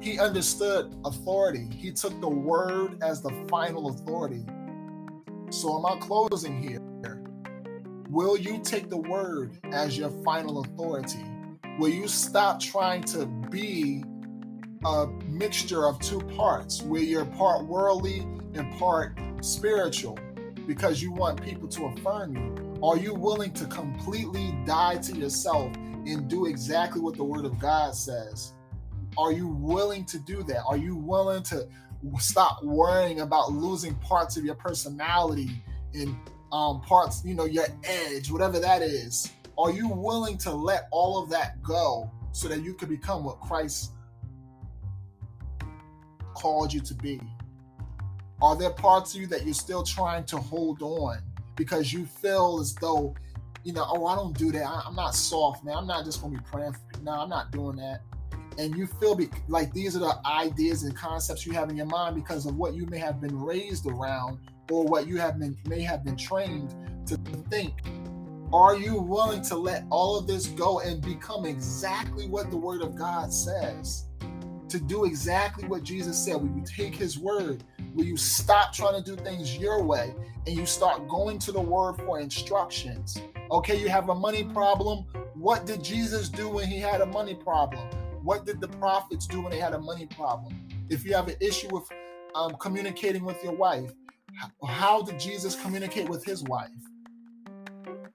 [0.02, 1.70] he understood authority.
[1.74, 4.43] He took the word as the final authority.
[5.52, 6.80] So, am I closing here?
[8.10, 11.26] Will you take the word as your final authority?
[11.78, 14.02] Will you stop trying to be
[14.86, 18.20] a mixture of two parts where you're part worldly
[18.54, 20.18] and part spiritual
[20.68, 22.80] because you want people to affirm you?
[22.82, 27.60] Are you willing to completely die to yourself and do exactly what the Word of
[27.60, 28.54] God says?
[29.18, 30.64] Are you willing to do that?
[30.64, 31.68] Are you willing to
[32.20, 36.16] stop worrying about losing parts of your personality and
[36.52, 39.32] um, parts, you know, your edge, whatever that is?
[39.58, 43.39] Are you willing to let all of that go so that you can become what
[43.41, 43.91] Christ
[46.34, 47.22] called you to be?
[48.41, 51.20] Are there parts of you that you're still trying to hold on
[51.56, 53.14] because you feel as though,
[53.64, 54.66] you know, oh, I don't do that.
[54.66, 55.78] I, am not soft, man.
[55.78, 56.74] I'm not just gonna be praying.
[56.74, 58.02] For, no, I'm not doing that.
[58.58, 61.86] And you feel be, like these are the ideas and concepts you have in your
[61.86, 64.39] mind because of what you may have been raised around
[64.70, 66.76] or what you have been may have been trained
[67.08, 67.18] to
[67.49, 67.74] think.
[68.54, 72.82] Are you willing to let all of this go and become exactly what the Word
[72.82, 74.06] of God says?
[74.68, 76.36] To do exactly what Jesus said.
[76.36, 77.64] Will you take His word?
[77.93, 80.14] Will you stop trying to do things your way
[80.47, 83.22] and you start going to the word for instructions.
[83.52, 85.06] Okay, you have a money problem.
[85.36, 87.88] What did Jesus do when he had a money problem?
[88.24, 90.67] What did the prophets do when they had a money problem?
[90.89, 91.84] If you have an issue with
[92.36, 93.91] um, communicating with your wife,
[94.65, 96.69] how did Jesus communicate with his wife?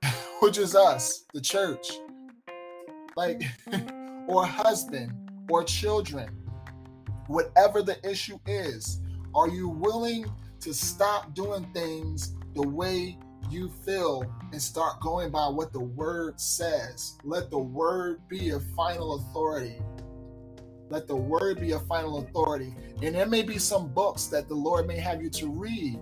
[0.41, 1.91] Which is us, the church.
[3.17, 3.43] Like,
[4.29, 5.13] or husband,
[5.51, 6.29] or children.
[7.27, 9.01] Whatever the issue is,
[9.35, 10.31] are you willing
[10.61, 13.19] to stop doing things the way
[13.51, 17.19] you feel and start going by what the word says.
[17.25, 19.81] Let the word be a final authority.
[20.89, 22.75] Let the word be a final authority.
[23.03, 25.99] And there may be some books that the Lord may have you to read,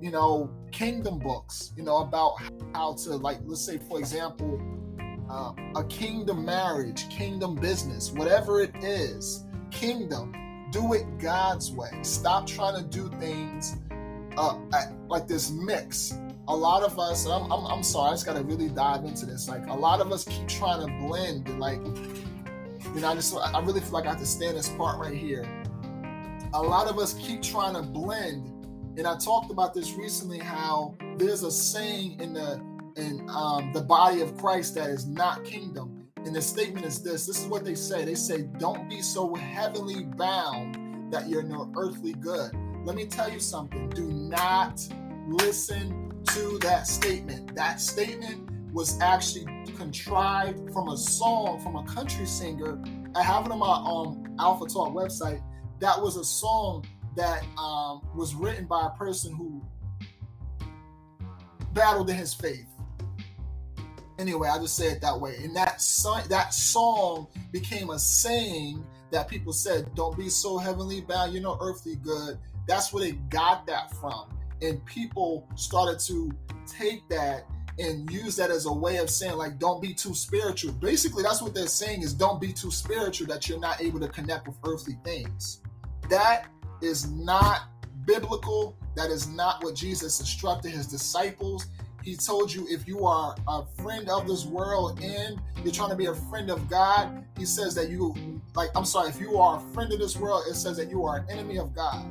[0.00, 2.36] you know, kingdom books, you know, about
[2.74, 4.60] how to, like, let's say, for example,
[5.28, 10.32] uh, a kingdom marriage, kingdom business, whatever it is, kingdom.
[10.70, 11.90] Do it God's way.
[12.02, 13.76] Stop trying to do things
[14.36, 14.58] uh,
[15.08, 16.18] like this mix.
[16.46, 19.24] A lot of us, I'm, I'm, I'm sorry, I just got to really dive into
[19.24, 19.48] this.
[19.48, 21.80] Like, a lot of us keep trying to blend, like,
[22.94, 25.14] you know, I just, I really feel like I have to stand this part right
[25.14, 25.46] here.
[26.52, 28.46] A lot of us keep trying to blend,
[28.96, 30.38] and I talked about this recently.
[30.38, 32.62] How there's a saying in the
[32.96, 37.26] in um, the body of Christ that is not kingdom, and the statement is this:
[37.26, 38.04] This is what they say.
[38.04, 42.52] They say, "Don't be so heavenly bound that you're no earthly good."
[42.84, 43.90] Let me tell you something.
[43.90, 44.80] Do not
[45.26, 47.54] listen to that statement.
[47.54, 49.46] That statement was actually
[49.76, 52.82] contrived from a song from a country singer.
[53.14, 55.42] I have it on my um, Alpha Talk website.
[55.80, 56.84] That was a song
[57.16, 59.62] that um, was written by a person who
[61.72, 62.66] battled in his faith.
[64.18, 65.36] Anyway, I just say it that way.
[65.42, 71.00] And that song, that song became a saying that people said, "Don't be so heavenly
[71.00, 71.32] bound.
[71.32, 74.33] You're no earthly good." That's where they got that from.
[74.62, 76.32] And people started to
[76.66, 77.46] take that
[77.78, 80.72] and use that as a way of saying, like, don't be too spiritual.
[80.72, 84.08] Basically, that's what they're saying is don't be too spiritual that you're not able to
[84.08, 85.60] connect with earthly things.
[86.08, 86.46] That
[86.80, 87.62] is not
[88.04, 88.76] biblical.
[88.94, 91.66] That is not what Jesus instructed his disciples.
[92.04, 95.96] He told you if you are a friend of this world and you're trying to
[95.96, 98.14] be a friend of God, he says that you,
[98.54, 101.04] like, I'm sorry, if you are a friend of this world, it says that you
[101.06, 102.04] are an enemy of God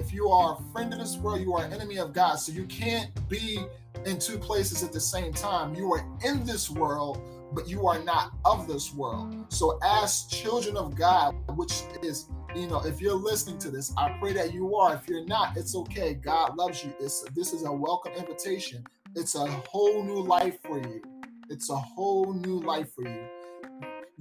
[0.00, 2.36] if you are a friend of this world, you are an enemy of God.
[2.36, 3.62] So you can't be
[4.06, 5.74] in two places at the same time.
[5.74, 7.20] You are in this world,
[7.52, 9.34] but you are not of this world.
[9.50, 14.16] So as children of God, which is, you know, if you're listening to this, I
[14.18, 14.94] pray that you are.
[14.94, 16.14] If you're not, it's okay.
[16.14, 16.94] God loves you.
[16.98, 18.82] It's, this is a welcome invitation.
[19.14, 21.02] It's a whole new life for you.
[21.50, 23.26] It's a whole new life for you.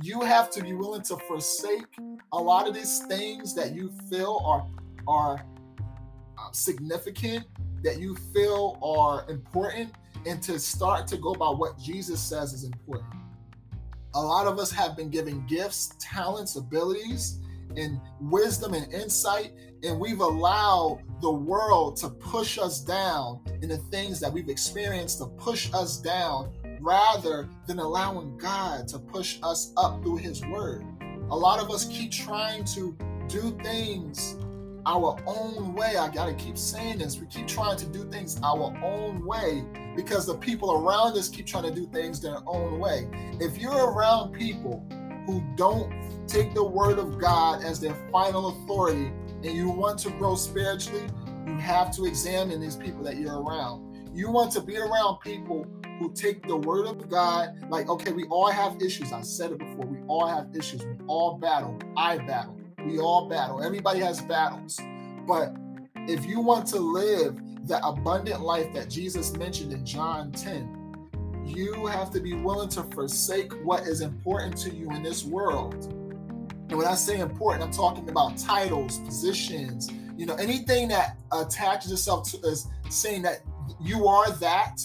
[0.02, 1.86] You have to be willing to forsake
[2.34, 4.68] a lot of these things that you feel are
[5.08, 5.44] are
[6.40, 7.46] Um, significant
[7.84, 9.94] that you feel are important
[10.26, 13.14] and to start to go by what Jesus says is important.
[14.16, 17.40] A lot of us have been given gifts, talents, abilities,
[17.78, 23.78] and wisdom and insight, and we've allowed the world to push us down in the
[23.78, 29.74] things that we've experienced to push us down rather than allowing God to push us
[29.78, 30.84] up through His Word.
[31.30, 34.38] A lot of us keep trying to do things
[34.90, 35.98] our own way.
[35.98, 37.20] I got to keep saying this.
[37.20, 39.64] We keep trying to do things our own way
[39.96, 43.08] because the people around us keep trying to do things their own way.
[43.40, 44.84] If you're around people
[45.28, 45.94] who don't
[46.28, 49.12] take the word of God as their final authority
[49.44, 51.08] and you want to grow spiritually,
[51.46, 53.86] you have to examine these people that you're around.
[54.12, 55.68] You want to be around people
[56.00, 59.14] who take the word of God, like, okay, we all have issues.
[59.14, 59.86] I said it before.
[59.86, 60.84] We all have issues.
[60.84, 61.78] We all battle.
[61.96, 62.59] I battle.
[62.86, 63.64] We all battle.
[63.64, 64.80] Everybody has battles.
[65.28, 65.56] But
[66.08, 71.86] if you want to live the abundant life that Jesus mentioned in John 10, you
[71.88, 75.86] have to be willing to forsake what is important to you in this world.
[76.70, 81.92] And when I say important, I'm talking about titles, positions, you know, anything that attaches
[81.92, 83.42] itself to is saying that
[83.80, 84.82] you are that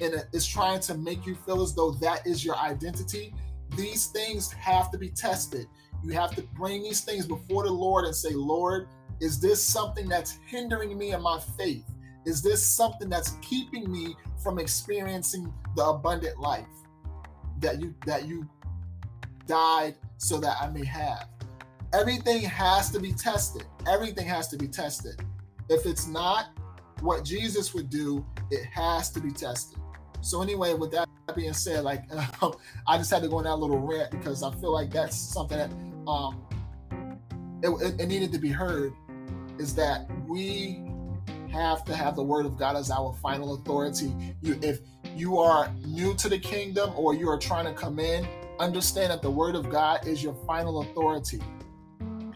[0.00, 3.34] and is trying to make you feel as though that is your identity.
[3.76, 5.66] These things have to be tested.
[6.02, 8.88] You have to bring these things before the Lord and say, Lord,
[9.20, 11.84] is this something that's hindering me in my faith?
[12.24, 16.66] Is this something that's keeping me from experiencing the abundant life
[17.60, 18.48] that you that you
[19.46, 21.28] died so that I may have?
[21.92, 23.64] Everything has to be tested.
[23.86, 25.20] Everything has to be tested.
[25.68, 26.50] If it's not
[27.00, 29.78] what Jesus would do, it has to be tested.
[30.22, 32.04] So anyway, with that being said, like
[32.86, 35.58] I just had to go on that little rant because I feel like that's something
[35.58, 35.70] that
[36.10, 36.42] um,
[37.62, 38.92] it, it, needed to be heard
[39.58, 40.82] is that we
[41.52, 44.12] have to have the word of God as our final authority.
[44.40, 44.80] You, if
[45.14, 48.26] you are new to the kingdom or you are trying to come in,
[48.58, 51.40] understand that the word of God is your final authority.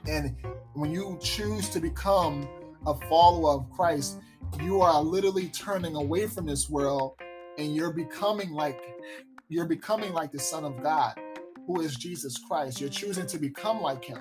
[0.08, 0.36] And
[0.74, 2.48] when you choose to become
[2.86, 4.20] a follower of Christ,
[4.60, 7.16] you are literally turning away from this world
[7.58, 8.80] and you're becoming like
[9.48, 11.14] you're becoming like the son of God,
[11.66, 12.80] who is Jesus Christ.
[12.80, 14.20] You're choosing to become like him.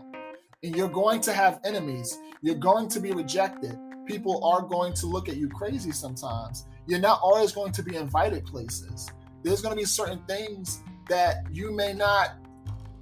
[0.63, 2.17] And you're going to have enemies.
[2.41, 3.77] You're going to be rejected.
[4.05, 6.65] People are going to look at you crazy sometimes.
[6.87, 9.09] You're not always going to be invited places.
[9.43, 12.35] There's going to be certain things that you may not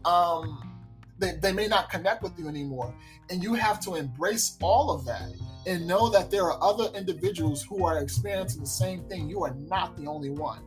[0.05, 0.71] um
[1.19, 2.93] they, they may not connect with you anymore.
[3.29, 5.29] And you have to embrace all of that
[5.67, 9.29] and know that there are other individuals who are experiencing the same thing.
[9.29, 10.63] You are not the only one.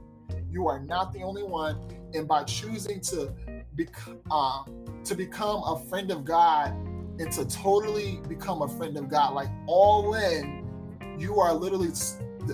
[0.51, 1.77] You are not the only one.
[2.15, 3.35] And by choosing to
[3.77, 4.65] become uh,
[5.05, 6.73] to become a friend of God
[7.19, 10.67] and to totally become a friend of God, like all in,
[11.19, 11.91] you are literally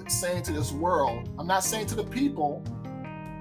[0.09, 1.31] saying to this world.
[1.39, 2.63] I'm not saying to the people.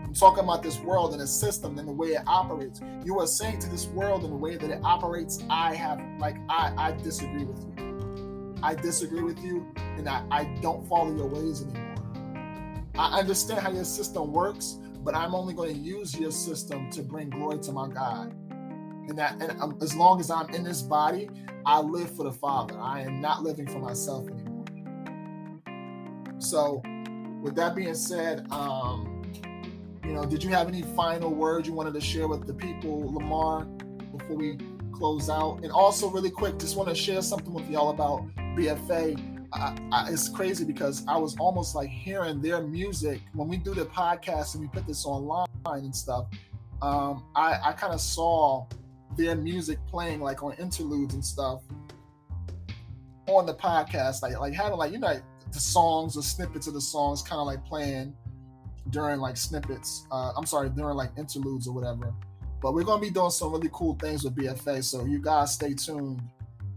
[0.04, 2.82] I'm talking about this world and the system and the way it operates.
[3.06, 6.38] You are saying to this world and the way that it operates, I have like
[6.50, 8.58] I I disagree with you.
[8.64, 9.66] I disagree with you
[9.98, 11.96] and I, I don't follow your ways anymore.
[12.98, 17.02] I understand how your system works, but I'm only going to use your system to
[17.02, 18.34] bring glory to my God.
[19.10, 21.30] And that, and um, as long as I'm in this body,
[21.66, 22.78] I live for the Father.
[22.80, 24.66] I am not living for myself anymore.
[26.38, 26.82] So,
[27.42, 29.24] with that being said, um,
[30.04, 33.14] you know, did you have any final words you wanted to share with the people,
[33.14, 33.66] Lamar,
[34.16, 34.58] before we
[34.92, 35.60] close out?
[35.64, 39.39] And also, really quick, just want to share something with y'all about BFA.
[39.54, 43.74] I, I, it's crazy because I was almost like hearing their music when we do
[43.74, 46.28] the podcast and we put this online and stuff.
[46.82, 48.66] Um, I, I kind of saw
[49.18, 51.64] their music playing like on interludes and stuff
[53.28, 55.20] on the podcast, like like having like you know
[55.52, 58.14] the songs or snippets of the songs kind of like playing
[58.90, 60.06] during like snippets.
[60.12, 62.14] Uh, I'm sorry, during like interludes or whatever.
[62.62, 65.74] But we're gonna be doing some really cool things with BFA, so you guys stay
[65.74, 66.22] tuned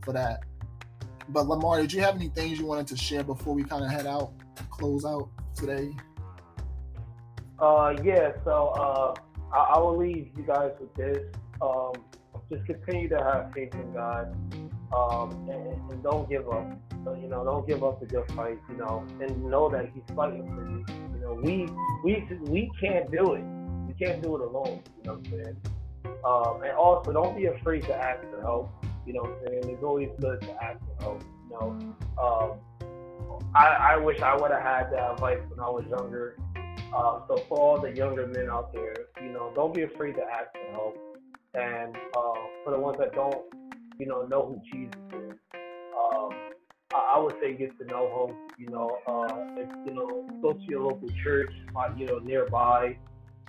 [0.03, 0.45] for that.
[1.33, 3.91] But Lamar, did you have any things you wanted to share before we kind of
[3.91, 4.33] head out,
[4.71, 5.91] close out today?
[7.59, 8.33] Uh, yeah.
[8.45, 9.15] So uh,
[9.53, 11.25] I, I will leave you guys with this.
[11.63, 11.93] Um,
[12.51, 14.37] just continue to have faith in God,
[14.95, 16.71] um, and, and, don't give up.
[17.05, 18.59] So, you know, don't give up the good fight.
[18.69, 20.85] You know, and know that He's fighting for you.
[21.15, 21.67] You know, we
[22.05, 23.45] we we can't do it.
[23.87, 24.83] We can't do it alone.
[24.99, 25.57] You know what I'm saying?
[26.25, 28.85] Um, and also, don't be afraid to ask for help.
[29.07, 29.75] You know what I'm saying?
[29.75, 31.23] It's always good to ask for help.
[31.23, 32.59] You know, um,
[33.55, 36.37] I, I wish I would have had that advice when I was younger.
[36.95, 40.23] Uh, so for all the younger men out there, you know, don't be afraid to
[40.23, 40.99] ask for help.
[41.55, 42.35] And uh,
[42.65, 43.43] for the ones that don't,
[43.99, 46.31] you know, know who Jesus is, um,
[46.95, 48.37] I, I would say get to know him.
[48.59, 51.53] You know, uh, if, you know, go to your local church,
[51.97, 52.97] you know, nearby.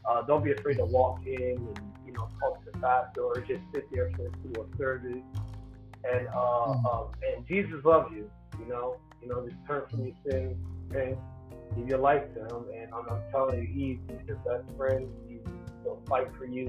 [0.10, 3.62] Uh, don't be afraid to walk in and you know talk to pastor or just
[3.74, 5.24] sit there for, for a service
[6.04, 6.86] and uh, mm-hmm.
[6.86, 7.04] uh,
[7.36, 8.30] and Jesus loves you.
[8.60, 10.58] You know, you know, just turn from your sins,
[10.96, 11.18] and
[11.76, 12.66] give your life to Him.
[12.76, 15.10] And I'm, I'm telling you, He's, your best friend.
[15.28, 15.40] He's,
[15.84, 16.68] he'll fight for you.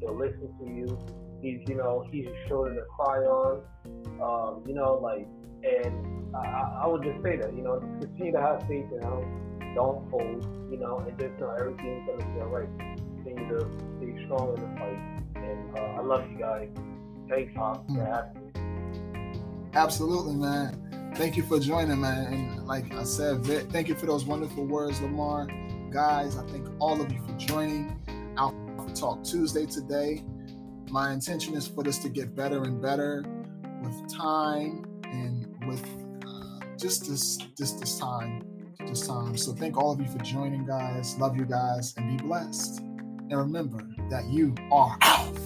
[0.00, 0.98] He'll listen to you.
[1.42, 3.62] He's, you know, he's your shoulder to cry on.
[4.22, 5.26] Um, you know, like,
[5.62, 9.74] and I, I would just say that, you know, continue to have faith in Him.
[9.74, 12.68] Don't fold, you know, and just know everything's gonna be alright.
[12.78, 13.66] Continue to
[13.98, 15.23] stay strong in the fight.
[15.50, 16.68] And uh, I love you guys.
[17.28, 19.70] Thanks, Pop, for having me.
[19.74, 20.84] Absolutely, man
[21.14, 22.32] thank you for joining, man.
[22.32, 25.46] And like I said, thank you for those wonderful words, Lamar.
[25.90, 28.00] Guys, I thank all of you for joining
[28.36, 30.24] Alpha Talk Tuesday today.
[30.90, 33.24] My intention is for this to get better and better
[33.82, 35.84] with time and with
[36.26, 38.42] uh, just this, just this time,
[38.80, 39.36] this time.
[39.36, 41.16] So thank all of you for joining, guys.
[41.18, 42.80] Love you guys and be blessed.
[42.80, 45.40] And remember that you are Alpha.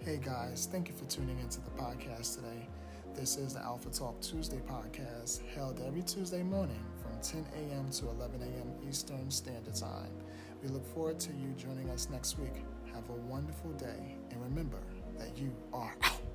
[0.00, 2.66] Hey guys, thank you for tuning into the podcast today.
[3.14, 7.90] This is the Alpha Talk Tuesday podcast, held every Tuesday morning from 10 a.m.
[7.90, 8.88] to 11 a.m.
[8.88, 10.10] Eastern Standard Time.
[10.62, 12.64] We look forward to you joining us next week.
[12.94, 14.78] Have a wonderful day, and remember
[15.18, 16.29] that you are Alpha.